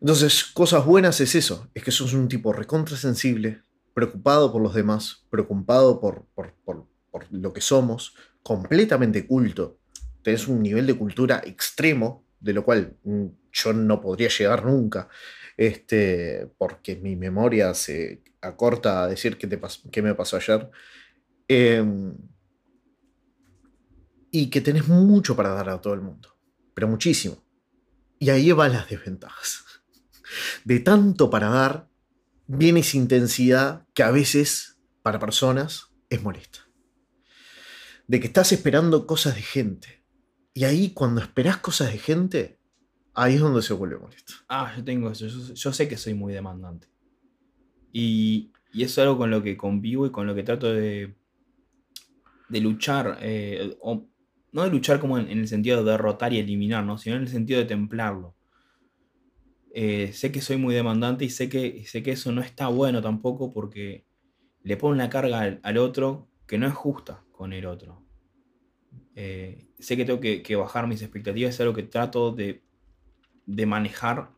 Entonces, 0.00 0.44
cosas 0.44 0.84
buenas 0.84 1.20
es 1.20 1.34
eso, 1.34 1.70
es 1.74 1.82
que 1.82 1.90
sos 1.90 2.12
un 2.12 2.28
tipo 2.28 2.52
recontrasensible, 2.52 3.62
preocupado 3.94 4.52
por 4.52 4.62
los 4.62 4.74
demás, 4.74 5.26
preocupado 5.30 6.00
por, 6.00 6.26
por, 6.34 6.54
por, 6.64 6.86
lo 7.30 7.52
que 7.52 7.60
somos, 7.60 8.14
completamente 8.42 9.26
culto. 9.26 9.78
Tenés 10.22 10.46
un 10.46 10.62
nivel 10.62 10.86
de 10.86 10.94
cultura 10.94 11.42
extremo, 11.44 12.24
de 12.38 12.52
lo 12.52 12.64
cual 12.64 12.96
mm, 13.04 13.26
yo 13.52 13.72
no 13.72 14.00
podría 14.00 14.28
llegar 14.28 14.64
nunca, 14.64 15.08
este, 15.56 16.50
porque 16.56 16.96
mi 16.96 17.16
memoria 17.16 17.74
se 17.74 18.22
acorta 18.40 19.04
a 19.04 19.08
decir 19.08 19.36
qué, 19.36 19.46
te 19.46 19.60
qué 19.90 20.02
me 20.02 20.14
pasó 20.14 20.36
ayer. 20.36 20.70
Em, 21.48 22.14
y 24.30 24.50
que 24.50 24.60
tenés 24.60 24.88
mucho 24.88 25.36
para 25.36 25.50
dar 25.50 25.68
a 25.68 25.80
todo 25.80 25.94
el 25.94 26.00
mundo, 26.00 26.36
pero 26.74 26.88
muchísimo. 26.88 27.42
Y 28.18 28.30
ahí 28.30 28.52
van 28.52 28.72
las 28.72 28.88
desventajas. 28.88 29.64
De 30.64 30.80
tanto 30.80 31.30
para 31.30 31.48
dar, 31.48 31.88
viene 32.46 32.80
esa 32.80 32.96
intensidad 32.96 33.86
que 33.94 34.02
a 34.02 34.10
veces, 34.10 34.78
para 35.02 35.18
personas, 35.18 35.88
es 36.08 36.22
molesta. 36.22 36.68
De 38.06 38.20
que 38.20 38.26
estás 38.26 38.52
esperando 38.52 39.06
cosas 39.06 39.36
de 39.36 39.42
gente. 39.42 40.04
Y 40.52 40.64
ahí, 40.64 40.90
cuando 40.92 41.20
esperás 41.20 41.58
cosas 41.58 41.92
de 41.92 41.98
gente, 41.98 42.60
ahí 43.14 43.34
es 43.36 43.40
donde 43.40 43.62
se 43.62 43.72
vuelve 43.72 43.98
molesto. 43.98 44.34
Ah, 44.48 44.72
yo 44.76 44.84
tengo 44.84 45.10
eso. 45.10 45.26
Yo, 45.26 45.72
sé 45.72 45.88
que 45.88 45.96
soy 45.96 46.14
muy 46.14 46.32
demandante. 46.32 46.88
Y, 47.92 48.52
y 48.72 48.82
es 48.82 48.98
algo 48.98 49.16
con 49.16 49.30
lo 49.30 49.42
que 49.42 49.56
convivo 49.56 50.06
y 50.06 50.10
con 50.10 50.26
lo 50.26 50.34
que 50.34 50.42
trato 50.42 50.72
de, 50.72 51.16
de 52.48 52.60
luchar. 52.60 53.18
eh, 53.22 53.76
no 54.52 54.62
de 54.64 54.70
luchar 54.70 55.00
como 55.00 55.18
en, 55.18 55.28
el 55.28 55.48
sentido 55.48 55.84
de 55.84 55.90
derrotar 55.92 56.32
y 56.32 56.38
eliminar, 56.38 56.84
¿no? 56.84 56.98
sino 56.98 57.16
en 57.16 57.22
el 57.22 57.28
sentido 57.28 57.60
de 57.60 57.66
templarlo. 57.66 58.34
Eh, 59.72 60.12
sé 60.12 60.32
que 60.32 60.40
soy 60.40 60.56
muy 60.56 60.74
demandante 60.74 61.24
y 61.24 61.30
sé 61.30 61.48
que, 61.48 61.84
sé 61.86 62.02
que 62.02 62.12
eso 62.12 62.32
no 62.32 62.40
está 62.40 62.68
bueno 62.68 63.00
tampoco 63.00 63.52
porque 63.52 64.04
le 64.62 64.76
pone 64.76 64.94
una 64.94 65.08
carga 65.10 65.58
al, 65.62 65.78
otro 65.78 66.28
que 66.46 66.58
no 66.58 66.66
es 66.66 66.74
justa 66.74 67.24
con 67.30 67.52
el 67.52 67.66
otro. 67.66 68.04
Eh, 69.14 69.68
sé 69.78 69.96
que 69.96 70.04
tengo 70.04 70.20
que, 70.20 70.56
bajar 70.56 70.86
mis 70.86 71.02
expectativas, 71.02 71.54
es 71.54 71.60
algo 71.60 71.74
que 71.74 71.84
trato 71.84 72.32
de, 72.32 72.62
manejar 73.46 74.30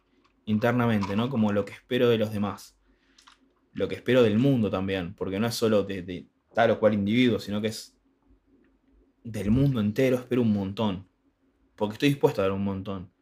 internamente, 0.44 1.16
¿no? 1.16 1.30
Como 1.30 1.52
lo 1.52 1.64
que 1.64 1.72
espero 1.72 2.08
de 2.08 2.18
los 2.18 2.32
demás. 2.32 2.76
Lo 3.72 3.88
que 3.88 3.94
espero 3.94 4.22
del 4.22 4.38
mundo 4.38 4.70
también, 4.70 5.14
porque 5.14 5.40
no 5.40 5.46
es 5.46 5.54
solo 5.54 5.82
de, 5.82 6.02
de 6.02 6.26
tal 6.54 6.72
o 6.72 6.78
cual 6.78 6.92
individuo, 6.92 7.38
sino 7.38 7.62
que 7.62 7.68
es 7.68 7.91
del 9.24 9.50
mundo 9.50 9.80
entero, 9.80 10.16
espero 10.16 10.42
un 10.42 10.52
montón. 10.52 11.08
Porque 11.76 11.94
estoy 11.94 12.10
dispuesto 12.10 12.40
a 12.40 12.44
dar 12.44 12.52
un 12.52 12.64
montón. 12.64 13.12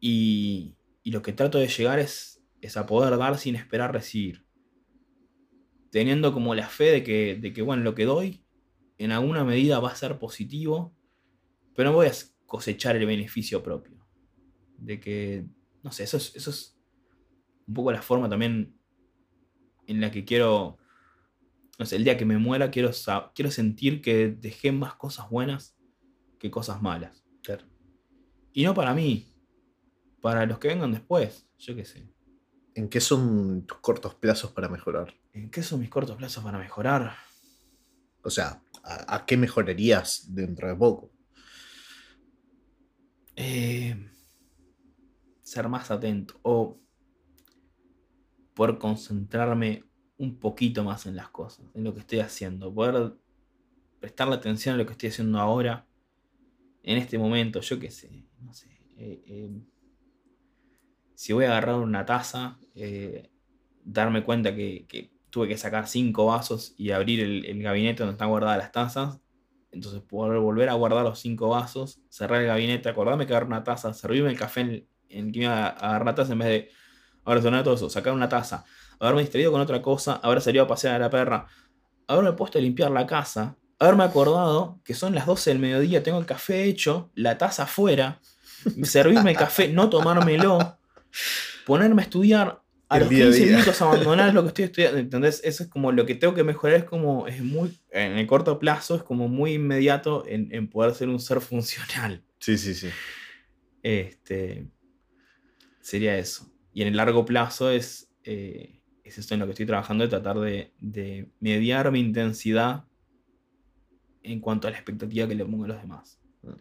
Y, 0.00 0.74
lo 1.04 1.22
que 1.22 1.32
trato 1.32 1.58
de 1.58 1.68
llegar 1.68 1.98
es, 1.98 2.42
es, 2.60 2.76
a 2.76 2.86
poder 2.86 3.16
dar 3.16 3.38
sin 3.38 3.56
esperar 3.56 3.92
recibir. 3.92 4.44
Teniendo 5.90 6.34
como 6.34 6.54
la 6.54 6.68
fe 6.68 6.90
de 6.90 7.02
que, 7.02 7.36
de 7.40 7.52
que, 7.54 7.62
bueno, 7.62 7.82
lo 7.82 7.94
que 7.94 8.04
doy 8.04 8.44
en 8.98 9.12
alguna 9.12 9.42
medida 9.42 9.80
va 9.80 9.90
a 9.90 9.96
ser 9.96 10.18
positivo, 10.18 10.94
pero 11.74 11.90
no 11.90 11.96
voy 11.96 12.08
a 12.08 12.12
cosechar 12.44 12.96
el 12.96 13.06
beneficio 13.06 13.62
propio. 13.62 14.06
De 14.76 15.00
que, 15.00 15.46
no 15.82 15.92
sé, 15.92 16.04
eso 16.04 16.18
es, 16.18 16.36
eso 16.36 16.50
es 16.50 16.78
un 17.66 17.74
poco 17.74 17.92
la 17.92 18.02
forma 18.02 18.28
también 18.28 18.78
en 19.86 20.00
la 20.00 20.10
que 20.10 20.24
quiero, 20.24 20.78
no 21.78 21.86
sé, 21.86 21.96
el 21.96 22.04
día 22.04 22.16
que 22.16 22.24
me 22.24 22.38
muera 22.38 22.70
quiero, 22.70 22.90
quiero 23.34 23.50
sentir 23.50 24.02
que 24.02 24.28
dejé 24.28 24.72
más 24.72 24.94
cosas 24.94 25.30
buenas 25.30 25.78
que 26.38 26.50
cosas 26.50 26.82
malas. 26.82 27.24
Y 28.52 28.64
no 28.64 28.74
para 28.74 28.92
mí, 28.94 29.32
para 30.20 30.44
los 30.44 30.58
que 30.58 30.68
vengan 30.68 30.90
después, 30.90 31.48
yo 31.58 31.76
qué 31.76 31.84
sé. 31.84 32.12
¿En 32.74 32.88
qué 32.88 33.00
son 33.00 33.64
tus 33.66 33.78
cortos 33.78 34.14
plazos 34.16 34.50
para 34.50 34.68
mejorar? 34.68 35.14
¿En 35.32 35.50
qué 35.50 35.62
son 35.62 35.80
mis 35.80 35.88
cortos 35.88 36.16
plazos 36.16 36.42
para 36.42 36.58
mejorar? 36.58 37.14
O 38.22 38.30
sea, 38.30 38.62
¿a, 38.82 39.24
qué 39.26 39.36
mejorarías 39.36 40.34
dentro 40.34 40.68
de 40.68 40.74
poco? 40.74 41.12
Eh, 43.36 44.10
ser 45.42 45.68
más 45.68 45.90
atento 45.90 46.34
o 46.42 46.80
poder 48.54 48.78
concentrarme 48.78 49.87
un 50.18 50.38
poquito 50.38 50.84
más 50.84 51.06
en 51.06 51.16
las 51.16 51.30
cosas, 51.30 51.64
en 51.74 51.84
lo 51.84 51.94
que 51.94 52.00
estoy 52.00 52.20
haciendo, 52.20 52.74
poder 52.74 53.14
prestarle 54.00 54.34
atención 54.34 54.74
a 54.74 54.78
lo 54.78 54.86
que 54.86 54.92
estoy 54.92 55.08
haciendo 55.08 55.38
ahora, 55.38 55.86
en 56.82 56.98
este 56.98 57.18
momento, 57.18 57.60
yo 57.60 57.78
qué 57.78 57.90
sé, 57.90 58.24
no 58.40 58.52
sé. 58.52 58.68
Eh, 58.96 59.22
eh, 59.26 59.50
si 61.14 61.32
voy 61.32 61.44
a 61.44 61.48
agarrar 61.48 61.76
una 61.76 62.04
taza, 62.04 62.58
eh, 62.74 63.30
darme 63.84 64.24
cuenta 64.24 64.54
que, 64.54 65.10
tuve 65.30 65.48
que 65.48 65.58
sacar 65.58 65.86
cinco 65.86 66.26
vasos 66.26 66.74
y 66.78 66.90
abrir 66.90 67.20
el, 67.20 67.62
gabinete 67.62 68.02
donde 68.02 68.12
están 68.12 68.30
guardadas 68.30 68.58
las 68.58 68.72
tazas. 68.72 69.20
Entonces 69.70 70.00
poder 70.00 70.40
volver 70.40 70.70
a 70.70 70.74
guardar 70.74 71.04
los 71.04 71.18
cinco 71.18 71.50
vasos, 71.50 72.00
cerrar 72.08 72.40
el 72.40 72.46
gabinete, 72.46 72.88
acordarme 72.88 73.26
que 73.26 73.32
agarrar 73.34 73.48
una 73.48 73.64
taza, 73.64 73.92
servirme 73.92 74.30
el 74.30 74.38
café 74.38 74.62
en, 74.62 74.88
en 75.10 75.32
que 75.32 75.40
iba 75.40 75.66
a 75.66 75.68
agarrar 75.68 76.06
la 76.06 76.14
taza 76.14 76.32
en 76.32 76.38
vez 76.38 76.48
de 76.48 76.70
ahora 77.24 77.42
sonar 77.42 77.62
todo 77.62 77.74
eso, 77.74 77.90
sacar 77.90 78.14
una 78.14 78.28
taza, 78.28 78.64
haberme 79.00 79.22
distraído 79.22 79.52
con 79.52 79.60
otra 79.60 79.82
cosa, 79.82 80.14
haber 80.22 80.40
salido 80.40 80.64
a 80.64 80.68
pasear 80.68 80.96
a 80.96 80.98
la 80.98 81.10
perra, 81.10 81.46
haberme 82.06 82.32
puesto 82.32 82.58
a 82.58 82.62
limpiar 82.62 82.90
la 82.90 83.06
casa, 83.06 83.56
haberme 83.78 84.04
acordado 84.04 84.80
que 84.84 84.94
son 84.94 85.14
las 85.14 85.26
12 85.26 85.50
del 85.50 85.58
mediodía, 85.58 86.02
tengo 86.02 86.18
el 86.18 86.26
café 86.26 86.64
hecho, 86.64 87.10
la 87.14 87.38
taza 87.38 87.64
afuera, 87.64 88.20
servirme 88.82 89.30
el 89.30 89.36
café, 89.36 89.68
no 89.68 89.88
tomármelo, 89.88 90.78
ponerme 91.66 92.02
a 92.02 92.04
estudiar 92.04 92.62
a 92.88 92.98
los 92.98 93.08
15 93.08 93.46
minutos 93.46 93.82
abandonar 93.82 94.32
lo 94.32 94.42
que 94.42 94.48
estoy 94.48 94.64
estudiando. 94.64 94.98
¿Entendés? 94.98 95.40
Eso 95.44 95.62
es 95.62 95.68
como 95.68 95.92
lo 95.92 96.06
que 96.06 96.14
tengo 96.14 96.34
que 96.34 96.44
mejorar, 96.44 96.76
es 96.76 96.84
como, 96.84 97.26
es 97.26 97.42
muy, 97.42 97.78
en 97.90 98.18
el 98.18 98.26
corto 98.26 98.58
plazo, 98.58 98.96
es 98.96 99.02
como 99.02 99.28
muy 99.28 99.54
inmediato 99.54 100.24
en, 100.26 100.68
poder 100.68 100.94
ser 100.94 101.08
un 101.08 101.20
ser 101.20 101.40
funcional. 101.40 102.22
Sí, 102.38 102.56
sí, 102.56 102.74
sí. 102.74 102.88
Este, 103.82 104.66
sería 105.80 106.16
eso. 106.16 106.50
Y 106.72 106.82
en 106.82 106.88
el 106.88 106.96
largo 106.96 107.24
plazo 107.24 107.70
es, 107.70 108.10
eh, 108.24 108.77
es 109.08 109.18
esto 109.18 109.34
en 109.34 109.40
lo 109.40 109.46
que 109.46 109.52
estoy 109.52 109.66
trabajando, 109.66 110.04
de 110.04 110.10
tratar 110.10 110.38
de, 110.38 110.72
de, 110.80 111.30
mediar 111.40 111.90
mi 111.90 112.00
intensidad 112.00 112.84
en 114.22 114.40
cuanto 114.40 114.68
a 114.68 114.70
la 114.70 114.76
expectativa 114.76 115.26
que 115.26 115.34
le 115.34 115.44
pongo 115.44 115.64
a 115.64 115.68
los 115.68 115.80
demás. 115.80 116.20
Mm. 116.42 116.52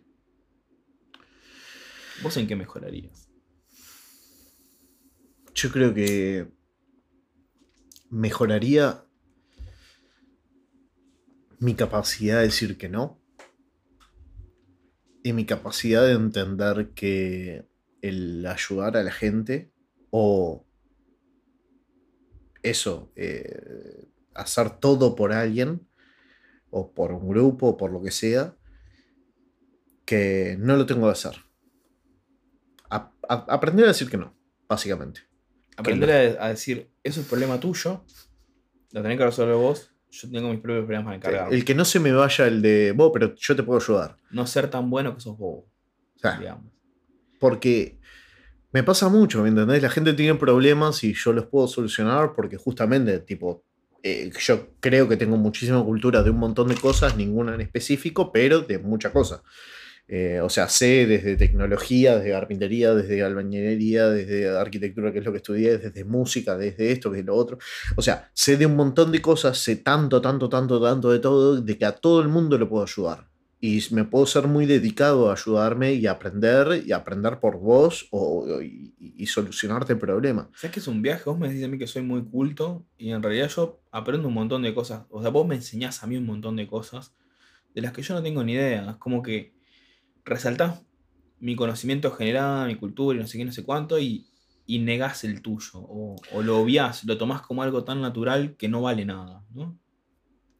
¿Vos 2.23 2.37
en 2.37 2.47
qué 2.47 2.55
mejorarías? 2.55 3.29
Yo 5.53 5.71
creo 5.71 5.93
que 5.93 6.51
mejoraría 8.09 9.03
mi 11.59 11.73
capacidad 11.73 12.37
de 12.37 12.43
decir 12.43 12.77
que 12.77 12.89
no 12.89 13.19
y 15.23 15.33
mi 15.33 15.45
capacidad 15.45 16.05
de 16.05 16.13
entender 16.13 16.91
que 16.93 17.65
el 18.01 18.45
ayudar 18.45 18.95
a 18.95 19.03
la 19.03 19.11
gente 19.11 19.71
o 20.09 20.66
eso, 22.63 23.11
eh, 23.15 24.05
hacer 24.33 24.69
todo 24.79 25.15
por 25.15 25.33
alguien 25.33 25.87
o 26.69 26.91
por 26.91 27.11
un 27.11 27.27
grupo 27.27 27.67
o 27.69 27.77
por 27.77 27.91
lo 27.91 28.01
que 28.01 28.11
sea, 28.11 28.55
que 30.05 30.55
no 30.59 30.75
lo 30.75 30.85
tengo 30.85 31.07
que 31.07 31.11
hacer. 31.11 31.35
aprender 33.29 33.85
a 33.85 33.89
decir 33.89 34.09
que 34.09 34.17
no, 34.17 34.33
básicamente. 34.67 35.21
Aprender 35.75 36.39
a, 36.39 36.49
decir, 36.49 36.89
eso 37.03 37.21
es 37.21 37.27
problema 37.27 37.59
tuyo, 37.59 38.03
lo 38.91 39.01
tenés 39.01 39.17
que 39.17 39.25
resolver 39.25 39.55
vos, 39.55 39.91
yo 40.09 40.29
tengo 40.31 40.49
mis 40.49 40.59
propios 40.59 40.85
problemas 40.85 41.05
para 41.05 41.15
encargar. 41.17 41.53
El 41.53 41.65
que 41.65 41.75
no 41.75 41.85
se 41.85 41.99
me 41.99 42.11
vaya 42.11 42.47
el 42.47 42.61
de 42.61 42.93
vos, 42.93 43.11
pero 43.13 43.35
yo 43.35 43.55
te 43.55 43.63
puedo 43.63 43.79
ayudar. 43.79 44.17
No 44.31 44.47
ser 44.47 44.69
tan 44.69 44.89
bueno 44.89 45.13
que 45.13 45.21
sos 45.21 45.37
vos. 45.37 45.65
digamos. 46.39 46.71
Porque 47.39 47.99
me 48.77 48.83
pasa 48.83 49.09
mucho, 49.09 49.41
¿me 49.41 49.49
entendés? 49.49 49.81
La 49.81 49.89
gente 49.89 50.13
tiene 50.13 50.35
problemas 50.35 51.03
y 51.03 51.15
yo 51.15 51.33
los 51.33 51.47
puedo 51.47 51.67
solucionar 51.67 52.33
porque 52.35 52.57
justamente, 52.57 53.17
tipo, 53.17 53.63
eh, 54.03 54.29
yo 54.39 54.67
creo 54.79 55.09
que 55.09 55.17
tengo 55.17 55.35
muchísima 55.35 55.83
cultura 55.83 56.21
de 56.21 56.29
un 56.29 56.37
montón 56.37 56.67
de 56.67 56.75
cosas, 56.75 57.17
ninguna 57.17 57.55
en 57.55 57.61
específico, 57.61 58.31
pero 58.31 58.59
de 58.61 58.77
muchas 58.77 59.11
cosas. 59.11 59.41
Eh, 60.07 60.41
o 60.43 60.49
sea, 60.49 60.69
sé 60.69 61.07
desde 61.07 61.37
tecnología, 61.37 62.19
desde 62.19 62.29
carpintería, 62.29 62.93
desde 62.93 63.23
albañilería, 63.23 64.09
desde 64.09 64.47
arquitectura, 64.55 65.11
que 65.11 65.19
es 65.19 65.25
lo 65.25 65.31
que 65.31 65.37
estudié, 65.37 65.79
desde 65.79 66.03
música, 66.03 66.55
desde 66.55 66.91
esto, 66.91 67.15
es 67.15 67.25
lo 67.25 67.35
otro. 67.35 67.57
O 67.95 68.03
sea, 68.03 68.29
sé 68.35 68.57
de 68.57 68.67
un 68.67 68.75
montón 68.75 69.11
de 69.11 69.23
cosas, 69.23 69.57
sé 69.57 69.77
tanto, 69.77 70.21
tanto, 70.21 70.49
tanto, 70.49 70.79
tanto 70.79 71.09
de 71.11 71.17
todo, 71.17 71.59
de 71.59 71.77
que 71.79 71.85
a 71.85 71.93
todo 71.93 72.21
el 72.21 72.27
mundo 72.27 72.59
le 72.59 72.67
puedo 72.67 72.83
ayudar. 72.83 73.27
Y 73.59 73.81
me 73.91 74.03
puedo 74.03 74.25
ser 74.27 74.47
muy 74.47 74.65
dedicado 74.65 75.29
a 75.29 75.33
ayudarme 75.33 75.93
y 75.93 76.05
aprender, 76.05 76.83
y 76.85 76.91
aprender 76.91 77.39
por 77.39 77.57
vos 77.57 78.07
o, 78.11 78.61
y, 78.61 79.25
solucionarte 79.25 79.93
el 79.93 79.99
problema. 79.99 80.49
¿Sabes 80.55 80.73
que 80.73 80.79
es 80.79 80.87
un 80.87 81.01
viaje? 81.01 81.23
Vos 81.25 81.39
me 81.39 81.49
decís 81.49 81.65
a 81.65 81.67
mí 81.67 81.77
que 81.77 81.87
soy 81.87 82.03
muy 82.03 82.23
culto 82.23 82.85
y 82.97 83.09
en 83.11 83.21
realidad 83.21 83.49
yo 83.49 83.81
aprendo 83.91 84.27
un 84.27 84.35
montón 84.35 84.61
de 84.61 84.73
cosas. 84.73 85.05
O 85.09 85.21
sea, 85.21 85.31
vos 85.31 85.47
me 85.47 85.55
enseñás 85.55 86.03
a 86.03 86.07
mí 86.07 86.17
un 86.17 86.25
montón 86.25 86.55
de 86.55 86.67
cosas 86.67 87.15
de 87.73 87.81
las 87.81 87.93
que 87.93 88.03
yo 88.03 88.13
no 88.13 88.21
tengo 88.21 88.43
ni 88.43 88.53
idea. 88.53 88.91
Es 88.91 88.97
como 88.97 89.21
que 89.21 89.53
resaltás 90.23 90.81
mi 91.39 91.55
conocimiento 91.55 92.11
general, 92.11 92.67
mi 92.67 92.75
cultura 92.75 93.17
y 93.17 93.21
no 93.21 93.27
sé 93.27 93.37
qué, 93.37 93.45
no 93.45 93.51
sé 93.51 93.63
cuánto, 93.63 93.99
y, 93.99 94.27
y 94.65 94.79
negás 94.79 95.23
el 95.23 95.41
tuyo, 95.41 95.71
o, 95.75 96.15
lo 96.41 96.59
obviás, 96.59 97.05
lo 97.05 97.17
tomás 97.17 97.41
como 97.41 97.63
algo 97.63 97.83
tan 97.83 98.01
natural 98.01 98.55
que 98.57 98.67
no 98.67 98.81
vale 98.81 99.05
nada, 99.05 99.43
¿no? 99.53 99.79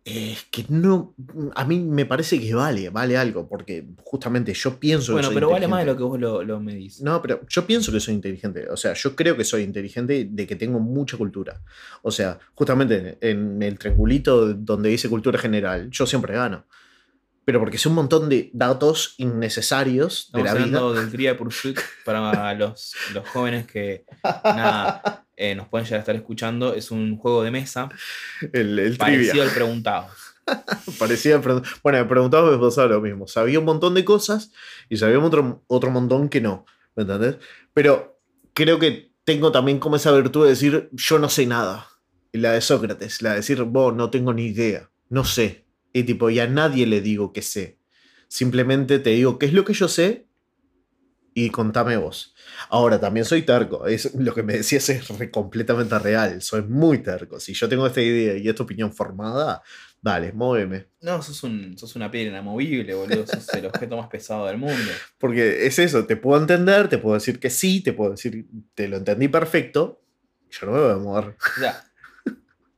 Es 0.09 0.45
que 0.49 0.65
no, 0.69 1.13
a 1.53 1.65
mí 1.65 1.79
me 1.79 2.05
parece 2.05 2.39
que 2.39 2.53
vale, 2.53 2.89
vale 2.89 3.17
algo, 3.17 3.45
porque 3.45 3.85
justamente 4.03 4.53
yo 4.53 4.79
pienso 4.79 5.11
bueno, 5.11 5.31
pero 5.33 5.49
vale 5.49 5.67
más 5.67 5.81
de 5.81 5.87
lo 5.87 5.97
que 5.97 6.03
vos 6.03 6.17
lo, 6.17 6.43
lo 6.43 6.61
medís. 6.61 7.01
No, 7.01 7.21
pero 7.21 7.41
yo 7.49 7.67
pienso 7.67 7.91
que 7.91 7.99
soy 7.99 8.13
inteligente, 8.13 8.69
o 8.69 8.77
sea, 8.77 8.93
yo 8.93 9.17
creo 9.17 9.35
que 9.35 9.43
soy 9.43 9.63
inteligente 9.63 10.29
de 10.31 10.47
que 10.47 10.55
tengo 10.55 10.79
mucha 10.79 11.17
cultura. 11.17 11.61
O 12.03 12.11
sea, 12.11 12.39
justamente 12.55 13.17
en 13.19 13.61
el 13.61 13.77
triangulito 13.77 14.53
donde 14.53 14.87
dice 14.87 15.09
cultura 15.09 15.37
general, 15.37 15.89
yo 15.91 16.05
siempre 16.05 16.33
gano 16.33 16.65
pero 17.47 17.61
porque 17.61 17.77
es 17.77 17.85
un 17.85 17.93
montón 17.93 18.27
de 18.27 18.49
datos 18.51 19.15
innecesarios 19.19 20.29
de 20.33 20.43
la 20.43 20.53
vida. 20.53 20.81
del 20.91 21.09
Trial 21.09 21.37
Pursuit 21.37 21.79
para 22.03 22.53
los, 22.55 22.93
los, 23.13 23.25
jóvenes 23.29 23.65
que 23.65 24.03
nada, 24.43 25.25
eh, 25.37 25.55
nos 25.55 25.69
pueden 25.69 25.85
llegar 25.85 25.99
a 25.99 26.01
estar 26.01 26.15
escuchando. 26.15 26.73
Es 26.73 26.91
un 26.91 27.17
juego 27.17 27.43
de 27.43 27.51
mesa 27.51 27.89
el, 28.51 28.77
el 28.77 28.97
parecido 28.97 29.43
al 29.43 29.51
Preguntados. 29.51 30.11
parecido 30.99 31.37
al 31.37 31.63
Bueno, 31.83 31.99
el 31.99 32.07
Preguntados 32.07 32.51
me 32.51 32.63
pasaba 32.63 32.87
lo 32.87 33.01
mismo. 33.01 33.27
Sabía 33.27 33.59
un 33.59 33.65
montón 33.65 33.93
de 33.93 34.03
cosas 34.03 34.51
y 34.89 34.97
sabía 34.97 35.19
otro, 35.19 35.63
otro 35.67 35.91
montón 35.91 36.27
que 36.27 36.41
no. 36.41 36.65
¿Me 36.95 37.03
entendés? 37.03 37.37
Pero 37.73 38.19
creo 38.53 38.79
que 38.79 39.11
tengo 39.23 39.51
también 39.51 39.79
como 39.79 39.95
esa 39.95 40.11
virtud 40.11 40.43
de 40.43 40.49
decir 40.49 40.89
yo 40.91 41.19
no 41.19 41.29
sé 41.29 41.45
nada. 41.45 41.87
Y 42.33 42.39
la 42.39 42.53
de 42.53 42.61
Sócrates, 42.61 43.21
la 43.21 43.31
de 43.31 43.35
decir, 43.37 43.63
vos 43.63 43.95
no 43.95 44.09
tengo 44.09 44.33
ni 44.33 44.47
idea, 44.47 44.89
no 45.09 45.23
sé, 45.23 45.65
y 45.93 46.03
tipo, 46.03 46.29
ya 46.29 46.43
a 46.43 46.47
nadie 46.47 46.85
le 46.85 47.01
digo 47.01 47.33
que 47.33 47.41
sé. 47.41 47.79
Simplemente 48.27 48.99
te 48.99 49.11
digo 49.11 49.39
qué 49.39 49.47
es 49.47 49.53
lo 49.53 49.63
que 49.65 49.73
yo 49.73 49.87
sé 49.87 50.26
y 51.39 51.51
contame 51.51 51.97
vos. 51.97 52.33
Ahora, 52.69 52.99
también 52.99 53.23
soy 53.23 53.43
terco. 53.43 53.85
Es, 53.85 54.15
lo 54.15 54.33
que 54.33 54.41
me 54.41 54.53
decías 54.53 54.89
es 54.89 55.07
re- 55.19 55.29
completamente 55.29 55.99
real. 55.99 56.41
Soy 56.41 56.63
muy 56.63 56.97
terco. 57.03 57.39
Si 57.39 57.53
yo 57.53 57.69
tengo 57.69 57.85
esta 57.85 58.01
idea 58.01 58.35
y 58.35 58.49
esta 58.49 58.63
opinión 58.63 58.91
formada, 58.91 59.61
dale, 60.01 60.33
móveme. 60.33 60.87
No, 60.99 61.21
sos, 61.21 61.43
un, 61.43 61.77
sos 61.77 61.95
una 61.95 62.09
piedra 62.09 62.31
inamovible, 62.31 62.95
boludo. 62.95 63.27
Sos 63.27 63.47
el 63.53 63.67
objeto 63.67 63.95
más 63.97 64.07
pesado 64.07 64.47
del 64.47 64.57
mundo. 64.57 64.91
Porque 65.19 65.67
es 65.67 65.77
eso, 65.77 66.07
te 66.07 66.15
puedo 66.17 66.41
entender, 66.41 66.87
te 66.87 66.97
puedo 66.97 67.13
decir 67.13 67.39
que 67.39 67.51
sí, 67.51 67.81
te 67.83 67.93
puedo 67.93 68.11
decir, 68.11 68.47
te 68.73 68.87
lo 68.87 68.97
entendí 68.97 69.27
perfecto. 69.27 70.01
Yo 70.49 70.65
no 70.65 70.71
me 70.71 70.79
voy 70.79 70.91
a 70.91 70.95
mover. 70.97 71.35
O 71.57 71.59
sea, 71.59 71.83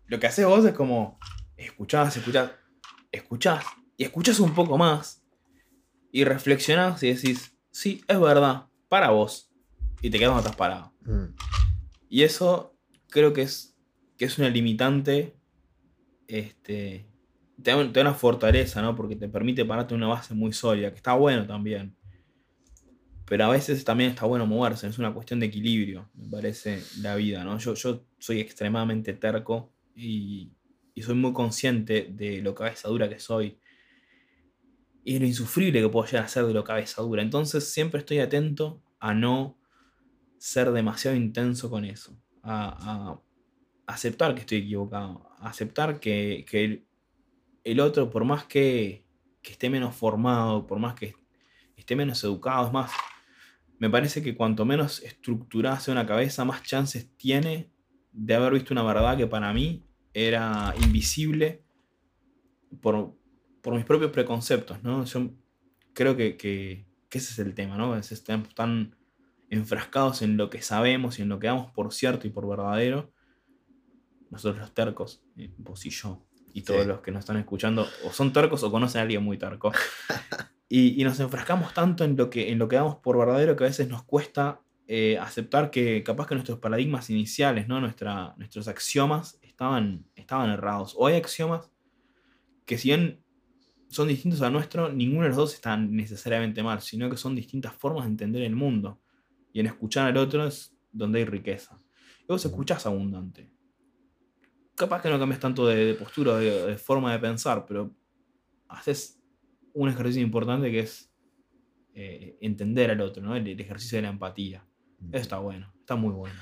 lo 0.07 0.19
que 0.19 0.27
haces 0.27 0.45
vos 0.45 0.65
es 0.65 0.73
como 0.73 1.17
escuchás, 1.55 2.17
escuchás, 2.17 2.51
escuchás 3.09 3.63
y 3.95 4.03
escuchás 4.03 4.41
un 4.41 4.53
poco 4.53 4.77
más 4.77 5.21
y 6.11 6.25
reflexionás 6.25 7.01
y 7.03 7.13
decís, 7.13 7.53
sí, 7.71 8.01
es 8.07 8.19
verdad, 8.19 8.67
para 8.87 9.09
vos. 9.11 9.51
Y 10.01 10.09
te 10.09 10.17
quedas 10.17 10.31
donde 10.33 10.41
estás 10.41 10.55
parado. 10.55 10.93
Mm, 11.05 11.35
Y 12.09 12.23
eso 12.23 12.75
creo 13.09 13.33
que 13.33 13.41
es, 13.43 13.75
que 14.17 14.25
es 14.25 14.37
una 14.37 14.49
limitante, 14.49 15.35
este, 16.27 17.07
te 17.61 17.71
da, 17.71 17.77
te 17.91 17.99
da 17.99 18.01
una 18.01 18.13
fortaleza, 18.13 18.81
¿no? 18.81 18.95
Porque 18.95 19.15
te 19.15 19.27
permite 19.27 19.65
pararte 19.65 19.93
en 19.93 20.01
una 20.03 20.13
base 20.13 20.33
muy 20.33 20.53
sólida, 20.53 20.91
que 20.91 20.97
está 20.97 21.13
bueno 21.13 21.45
también. 21.45 21.95
Pero 23.25 23.45
a 23.45 23.49
veces 23.49 23.83
también 23.83 24.09
está 24.11 24.25
bueno 24.25 24.47
moverse, 24.47 24.87
es 24.87 24.97
una 24.97 25.13
cuestión 25.13 25.39
de 25.39 25.45
equilibrio, 25.47 26.09
me 26.15 26.29
parece, 26.29 26.83
la 27.01 27.15
vida, 27.15 27.43
¿no? 27.43 27.59
Yo, 27.59 27.75
yo 27.75 28.05
soy 28.17 28.39
extremadamente 28.39 29.13
terco 29.13 29.71
y, 29.95 30.51
y 30.95 31.01
soy 31.03 31.15
muy 31.15 31.31
consciente 31.31 32.09
de 32.11 32.41
lo 32.41 32.55
cabeza 32.55 32.87
dura 32.87 33.07
que 33.07 33.19
soy 33.19 33.59
y 35.03 35.19
lo 35.19 35.25
insufrible 35.25 35.81
que 35.81 35.89
puedo 35.89 36.05
llegar 36.05 36.25
a 36.25 36.29
ser 36.29 36.45
de 36.45 36.53
lo 36.53 36.63
cabeza 36.63 37.01
dura. 37.01 37.21
Entonces 37.21 37.71
siempre 37.71 37.99
estoy 37.99 38.19
atento 38.19 38.81
a 38.99 39.13
no 39.13 39.57
ser 40.37 40.71
demasiado 40.71 41.15
intenso 41.17 41.69
con 41.69 41.85
eso, 41.85 42.17
a, 42.43 43.11
a 43.87 43.93
aceptar 43.93 44.33
que 44.35 44.41
estoy 44.41 44.59
equivocado, 44.59 45.29
a 45.39 45.49
aceptar 45.49 45.99
que, 45.99 46.45
que 46.49 46.63
el, 46.63 46.85
el 47.63 47.79
otro, 47.79 48.09
por 48.09 48.23
más 48.23 48.45
que, 48.45 49.05
que 49.41 49.51
esté 49.51 49.69
menos 49.69 49.95
formado, 49.95 50.65
por 50.67 50.79
más 50.79 50.95
que 50.95 51.15
esté 51.75 51.95
menos 51.95 52.23
educado, 52.23 52.67
es 52.67 52.73
más, 52.73 52.91
me 53.79 53.89
parece 53.89 54.21
que 54.21 54.35
cuanto 54.35 54.65
menos 54.65 55.01
estructurada 55.01 55.79
sea 55.79 55.93
una 55.93 56.05
cabeza, 56.05 56.45
más 56.45 56.63
chances 56.63 57.09
tiene 57.17 57.71
de 58.11 58.35
haber 58.35 58.53
visto 58.53 58.73
una 58.73 58.83
verdad 58.83 59.17
que 59.17 59.27
para 59.27 59.53
mí 59.53 59.85
era 60.13 60.73
invisible 60.81 61.63
por, 62.81 63.15
por 63.61 63.73
mis 63.75 63.85
propios 63.85 64.11
preconceptos, 64.11 64.83
¿no? 64.83 65.03
Yo 65.05 65.29
creo 65.93 66.15
que, 66.15 66.37
que- 66.37 66.85
que 67.09 67.17
ese 67.17 67.33
es 67.33 67.39
el 67.39 67.53
tema, 67.55 67.75
¿no? 67.77 67.93
A 67.93 67.95
veces 67.97 68.13
estamos 68.19 68.53
tan 68.53 68.95
enfrascados 69.49 70.21
en 70.21 70.37
lo 70.37 70.49
que 70.49 70.61
sabemos 70.61 71.17
y 71.19 71.23
en 71.23 71.29
lo 71.29 71.39
que 71.39 71.47
damos 71.47 71.71
por 71.71 71.91
cierto 71.91 72.27
y 72.27 72.29
por 72.29 72.47
verdadero, 72.47 73.11
nosotros 74.29 74.59
los 74.61 74.73
tercos, 74.73 75.23
eh, 75.37 75.51
vos 75.57 75.85
y 75.85 75.89
yo, 75.89 76.23
y 76.53 76.61
todos 76.61 76.81
Sí. 76.83 76.87
los 76.87 77.01
que 77.01 77.11
nos 77.11 77.21
están 77.21 77.37
escuchando, 77.37 77.87
o 78.05 78.11
son 78.11 78.31
tercos 78.31 78.61
o 78.63 78.71
conocen 78.71 78.99
a 78.99 79.01
alguien 79.03 79.23
muy 79.23 79.37
terco. 79.37 79.71
Y, 80.71 81.01
y 81.01 81.03
nos 81.03 81.19
enfrascamos 81.19 81.73
tanto 81.73 82.03
en 82.03 82.15
lo, 82.15 82.29
que, 82.29 82.51
en 82.51 82.59
lo 82.59 82.67
que 82.67 82.75
damos 82.75 82.97
por 82.97 83.17
verdadero 83.17 83.55
que 83.55 83.63
a 83.63 83.67
veces 83.67 83.89
nos 83.89 84.03
cuesta 84.03 84.61
eh, 84.85 85.17
aceptar 85.17 85.71
que 85.71 86.03
capaz 86.03 86.27
que 86.27 86.35
nuestros 86.35 86.59
paradigmas 86.59 87.09
iniciales, 87.09 87.67
¿no? 87.67 87.81
Nuestra, 87.81 88.35
nuestros 88.37 88.67
axiomas 88.67 89.39
estaban, 89.41 90.05
estaban 90.15 90.51
errados. 90.51 90.93
O 90.95 91.07
hay 91.07 91.15
axiomas 91.15 91.71
que 92.67 92.77
si 92.77 92.89
bien 92.89 93.23
son 93.89 94.07
distintos 94.07 94.41
al 94.41 94.53
nuestro, 94.53 94.91
ninguno 94.91 95.23
de 95.23 95.29
los 95.29 95.37
dos 95.37 95.53
están 95.55 95.95
necesariamente 95.95 96.61
mal, 96.61 96.79
sino 96.81 97.09
que 97.09 97.17
son 97.17 97.35
distintas 97.35 97.73
formas 97.73 98.05
de 98.05 98.11
entender 98.11 98.43
el 98.43 98.55
mundo. 98.55 99.01
Y 99.51 99.59
en 99.59 99.65
escuchar 99.65 100.07
al 100.07 100.17
otro 100.17 100.45
es 100.45 100.77
donde 100.91 101.19
hay 101.19 101.25
riqueza. 101.25 101.81
Y 102.21 102.27
vos 102.27 102.45
escuchás 102.45 102.85
abundante. 102.85 103.51
Capaz 104.75 105.01
que 105.01 105.09
no 105.09 105.19
cambias 105.19 105.39
tanto 105.39 105.67
de, 105.67 105.85
de 105.85 105.93
postura, 105.95 106.37
de, 106.37 106.67
de 106.67 106.77
forma 106.77 107.11
de 107.11 107.19
pensar, 107.19 107.65
pero 107.65 107.93
haces 108.67 109.19
un 109.73 109.89
ejercicio 109.89 110.21
importante 110.21 110.71
que 110.71 110.81
es 110.81 111.11
eh, 111.95 112.37
entender 112.41 112.91
al 112.91 113.01
otro, 113.01 113.23
¿no? 113.23 113.35
El, 113.35 113.47
el 113.47 113.59
ejercicio 113.59 113.97
de 113.97 114.03
la 114.03 114.09
empatía. 114.09 114.65
Eso 115.11 115.21
está 115.21 115.39
bueno, 115.39 115.73
está 115.79 115.95
muy 115.95 116.13
bueno. 116.13 116.39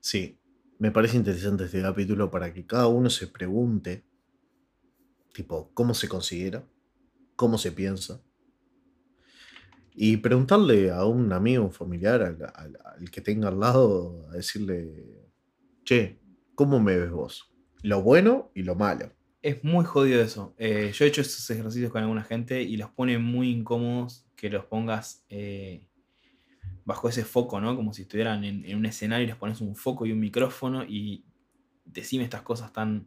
Sí, 0.00 0.40
me 0.78 0.90
parece 0.90 1.18
interesante 1.18 1.64
este 1.64 1.82
capítulo 1.82 2.30
para 2.30 2.52
que 2.54 2.64
cada 2.64 2.86
uno 2.86 3.10
se 3.10 3.26
pregunte, 3.26 4.06
tipo, 5.34 5.70
cómo 5.74 5.92
se 5.92 6.08
considera, 6.08 6.66
cómo 7.36 7.58
se 7.58 7.70
piensa. 7.70 8.20
Y 9.94 10.18
preguntarle 10.18 10.90
a 10.90 11.04
un 11.04 11.32
amigo, 11.32 11.64
un 11.64 11.72
familiar, 11.72 12.22
al, 12.22 13.10
que 13.10 13.20
tenga 13.20 13.48
al 13.48 13.60
lado, 13.60 14.26
a 14.30 14.32
decirle, 14.32 15.30
che, 15.84 16.18
¿cómo 16.54 16.80
me 16.80 16.96
ves 16.96 17.10
vos? 17.10 17.54
Lo 17.82 18.02
bueno 18.02 18.50
y 18.54 18.62
lo 18.62 18.74
malo. 18.74 19.12
Es 19.40 19.62
muy 19.64 19.84
jodido 19.84 20.20
eso. 20.20 20.54
Eh, 20.58 20.90
yo 20.92 21.04
he 21.04 21.08
hecho 21.08 21.20
estos 21.20 21.48
ejercicios 21.48 21.92
con 21.92 22.02
alguna 22.02 22.24
gente 22.24 22.62
y 22.62 22.76
los 22.76 22.90
pone 22.90 23.16
muy 23.18 23.50
incómodos 23.50 24.26
que 24.34 24.50
los 24.50 24.66
pongas 24.66 25.24
eh, 25.30 25.86
bajo 26.84 27.08
ese 27.08 27.24
foco, 27.24 27.60
¿no? 27.60 27.74
Como 27.74 27.94
si 27.94 28.02
estuvieran 28.02 28.44
en, 28.44 28.76
un 28.76 28.84
escenario 28.84 29.24
y 29.24 29.28
les 29.28 29.36
pones 29.36 29.62
un 29.62 29.76
foco 29.76 30.04
y 30.04 30.12
un 30.12 30.20
micrófono 30.20 30.84
y 30.84 31.24
decime 31.86 32.24
estas 32.24 32.42
cosas 32.42 32.70
tan 32.72 33.06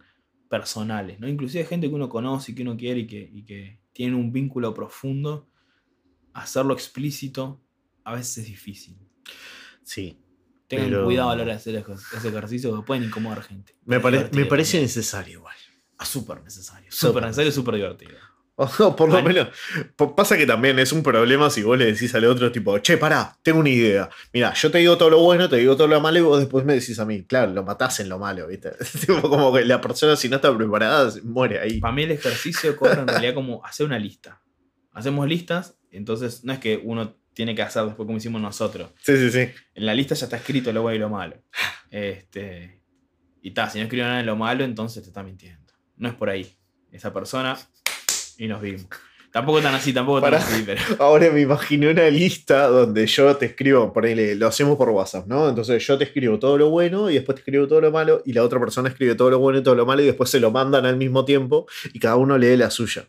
personales, 0.50 1.20
¿no? 1.20 1.28
Inclusive 1.28 1.66
gente 1.66 1.88
que 1.88 1.94
uno 1.94 2.10
conoce 2.10 2.52
y 2.52 2.56
que 2.56 2.64
uno 2.64 2.78
quiere 2.78 3.02
y 3.02 3.44
que 3.44 3.80
tiene 3.94 4.16
un 4.16 4.32
vínculo 4.32 4.74
profundo, 4.74 5.50
hacerlo 6.34 6.74
explícito 6.74 7.62
a 8.04 8.14
veces 8.16 8.40
es 8.40 8.46
difícil. 8.46 8.98
Sí. 9.84 10.20
Tengan 10.68 10.88
Pero- 10.90 11.06
cuidado 11.06 11.32
a 11.32 11.36
la 11.36 11.42
hora 11.44 11.52
de 11.54 11.58
hacer 11.58 11.76
ese 12.16 12.28
ejercicio 12.28 12.76
que 12.76 12.86
pueden 12.86 13.04
incomodar 13.04 13.42
gente. 13.44 13.76
Me, 13.86 14.00
pare- 14.00 14.30
parece 14.48 14.80
necesario 14.80 15.40
igual. 15.40 15.56
Ah, 15.98 16.06
súper 16.06 16.42
necesario. 16.44 16.92
Súper 16.92 17.24
necesario, 17.24 17.52
súper 17.52 17.76
divertido. 17.76 18.12
O 18.80 18.96
por 18.96 19.12
lo 19.12 19.22
menos. 19.24 19.48
Pasa 20.16 20.38
que 20.38 20.46
también 20.46 20.80
es 20.80 20.92
un 20.92 21.02
problema 21.02 21.50
si 21.50 21.64
vos 21.64 21.78
le 21.78 21.86
decís 21.86 22.14
al 22.16 22.26
otro, 22.26 22.52
tipo, 22.52 22.78
che, 22.80 22.98
pará, 22.98 23.38
tengo 23.42 23.60
una 23.60 23.70
idea. 23.70 24.10
Mira, 24.34 24.54
yo 24.54 24.70
te 24.70 24.80
digo 24.80 24.98
todo 24.98 25.10
lo 25.10 25.20
bueno, 25.20 25.48
te 25.48 25.58
digo 25.58 25.76
todo 25.76 25.88
lo 25.88 26.02
malo 26.02 26.20
y 26.20 26.22
vos 26.22 26.40
después 26.40 26.66
me 26.66 26.74
decís 26.74 27.00
a 27.00 27.06
mí. 27.06 27.24
Claro, 27.24 27.54
lo 27.54 27.64
matás 27.64 28.00
en 28.00 28.10
lo 28.10 28.20
malo, 28.20 28.48
¿viste? 28.48 28.72
Tipo, 29.06 29.30
como 29.30 29.54
que 29.54 29.64
la 29.64 29.80
persona, 29.80 30.16
si 30.16 30.28
no 30.30 30.38
está 30.38 30.56
preparada, 30.56 31.12
muere 31.24 31.60
ahí. 31.60 31.80
Para 31.80 31.94
mí 31.94 32.04
el 32.04 32.12
ejercicio 32.12 32.76
corre 32.76 33.00
en 33.00 33.08
realidad 33.08 33.34
como 33.34 33.64
hacer 33.66 33.86
una 33.86 34.00
lista. 34.00 34.42
Hacemos 34.92 35.28
listas, 35.28 35.78
entonces 35.92 36.44
no 36.44 36.52
es 36.52 36.60
que 36.60 36.82
uno 36.84 37.16
tiene 37.34 37.56
que 37.56 37.62
hacer 37.62 37.86
después 37.86 38.06
como 38.06 38.18
hicimos 38.18 38.42
nosotros. 38.42 38.90
Sí, 39.02 39.16
sí, 39.16 39.32
sí. 39.32 39.50
En 39.74 39.86
la 39.86 39.94
lista 39.94 40.16
ya 40.16 40.26
está 40.26 40.36
escrito 40.36 40.74
lo 40.74 40.82
bueno 40.82 40.98
y 40.98 41.00
lo 41.00 41.10
malo. 41.10 41.38
Este, 41.90 42.82
y 43.42 43.52
ta, 43.52 43.70
si 43.70 43.78
no 43.78 43.86
escribió 43.86 44.06
nada 44.06 44.18
de 44.18 44.26
lo 44.26 44.36
malo, 44.36 44.66
entonces 44.66 45.02
te 45.04 45.10
está 45.10 45.24
mintiendo. 45.24 45.72
No 45.96 46.10
es 46.10 46.16
por 46.16 46.30
ahí. 46.30 46.58
Esa 46.92 47.14
persona 47.14 47.58
y 48.40 48.48
nos 48.48 48.62
vimos. 48.62 48.88
Tampoco 49.32 49.62
tan 49.62 49.76
así, 49.76 49.94
tampoco 49.94 50.22
tan 50.22 50.32
Pará. 50.32 50.44
así, 50.44 50.64
pero. 50.66 50.82
Ahora 51.00 51.30
me 51.30 51.42
imaginé 51.42 51.92
una 51.92 52.10
lista 52.10 52.68
donde 52.68 53.06
yo 53.06 53.36
te 53.36 53.46
escribo, 53.46 53.94
por 53.94 54.06
ahí 54.06 54.34
lo 54.34 54.48
hacemos 54.48 54.76
por 54.76 54.90
WhatsApp, 54.90 55.28
¿no? 55.28 55.48
Entonces 55.48 55.86
yo 55.86 56.00
te 56.00 56.06
escribo 56.06 56.40
todo 56.40 56.58
lo 56.58 56.72
bueno 56.72 57.12
y 57.12 57.16
después 57.16 57.36
te 57.36 57.42
escribo 57.42 57.68
todo 57.68 57.82
lo 57.82 57.92
malo 57.92 58.24
y 58.26 58.34
la 58.34 58.44
otra 58.44 58.60
persona 58.60 58.90
escribe 58.90 59.14
todo 59.14 59.30
lo 59.30 59.38
bueno 59.38 59.60
y 59.60 59.64
todo 59.64 59.76
lo 59.76 59.86
malo 59.86 60.02
y 60.02 60.06
después 60.06 60.32
se 60.32 60.40
lo 60.40 60.50
mandan 60.50 60.88
al 60.88 60.98
mismo 60.98 61.26
tiempo 61.26 61.68
y 61.94 62.00
cada 62.00 62.16
uno 62.16 62.40
lee 62.40 62.58
la 62.58 62.72
suya. 62.72 63.08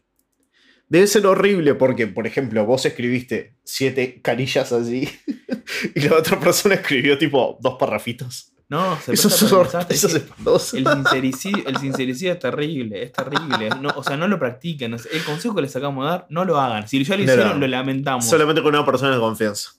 Debe 0.89 1.07
ser 1.07 1.25
horrible 1.25 1.75
porque, 1.75 2.07
por 2.09 2.27
ejemplo, 2.27 2.67
vos 2.67 2.85
escribiste 2.85 3.55
siete 3.65 4.21
carillas 4.21 4.73
así 4.73 5.09
y 5.95 6.01
la 6.01 6.17
otra 6.17 6.39
persona 6.39 6.75
escribió 6.75 7.17
tipo 7.17 7.57
dos 7.63 7.77
parrafitos. 7.79 8.53
No, 8.71 8.97
se 9.01 9.13
Eso 9.15 9.27
es, 9.29 9.35
para 9.43 9.57
hor- 9.57 9.59
el 9.61 9.65
desastre. 9.67 9.97
eso 9.97 10.07
es 10.07 10.15
espantoso. 10.15 10.77
El 10.77 10.87
sincericidio, 10.87 11.67
el 11.67 11.77
sincericidio 11.79 12.33
es 12.35 12.39
terrible, 12.39 13.03
es 13.03 13.13
terrible. 13.13 13.69
No, 13.81 13.91
o 13.97 14.03
sea, 14.05 14.17
no 14.17 14.29
lo 14.29 14.39
practiquen. 14.39 14.95
El 14.95 15.25
consejo 15.25 15.55
que 15.57 15.63
les 15.63 15.75
acabamos 15.75 16.05
de 16.05 16.11
dar, 16.11 16.27
no 16.31 16.45
lo 16.45 16.59
hagan. 16.61 16.87
Si 16.87 17.03
ya 17.05 17.17
lo 17.17 17.25
No 17.25 17.33
hicieron, 17.33 17.61
lo 17.61 17.67
lamentamos. 17.67 18.25
Solamente 18.25 18.63
con 18.63 18.73
una 18.75 18.87
persona 18.87 19.13
de 19.13 19.19
confianza. 19.21 19.71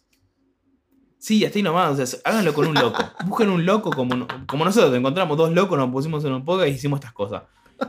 Sí, 1.20 1.46
hasta 1.46 1.58
ahí 1.58 1.64
nomás. 1.64 1.98
O 1.98 2.06
sea, 2.06 2.20
háganlo 2.26 2.54
con 2.54 2.68
un 2.68 2.74
loco. 2.76 3.02
Busquen 3.26 3.50
un 3.50 3.66
loco 3.66 3.92
como, 3.92 4.14
no- 4.16 4.28
como 4.46 4.66
nosotros. 4.66 4.94
Encontramos 4.94 5.38
dos 5.38 5.52
locos, 5.54 5.78
nos 5.78 5.90
pusimos 5.90 6.26
en 6.26 6.34
un 6.34 6.44
podcast 6.44 6.68
y 6.68 6.72
hicimos 6.72 6.98
estas 7.00 7.14
cosas. 7.14 7.44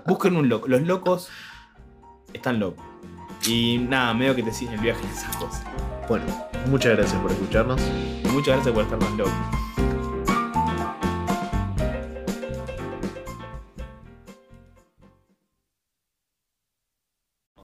Busquen 0.06 0.36
un 0.36 0.48
loco. 0.48 0.68
Los 0.68 0.82
locos 0.82 1.28
están 2.32 2.60
locos. 2.60 2.84
Y 3.48 3.78
nada, 3.78 4.14
medio 4.14 4.36
que 4.36 4.44
te 4.44 4.52
siguen 4.52 4.74
el 4.74 4.80
viaje 4.80 5.04
en 5.04 5.10
esas 5.10 5.34
cosas. 5.36 5.64
Bueno, 6.08 6.24
muchas 6.66 6.96
gracias 6.96 7.20
por 7.20 7.32
escucharnos. 7.32 7.80
Muchas 8.30 8.54
gracias 8.54 8.72
por 8.72 8.84
estar 8.84 8.98
tan 9.00 9.16
locos. 9.18 9.32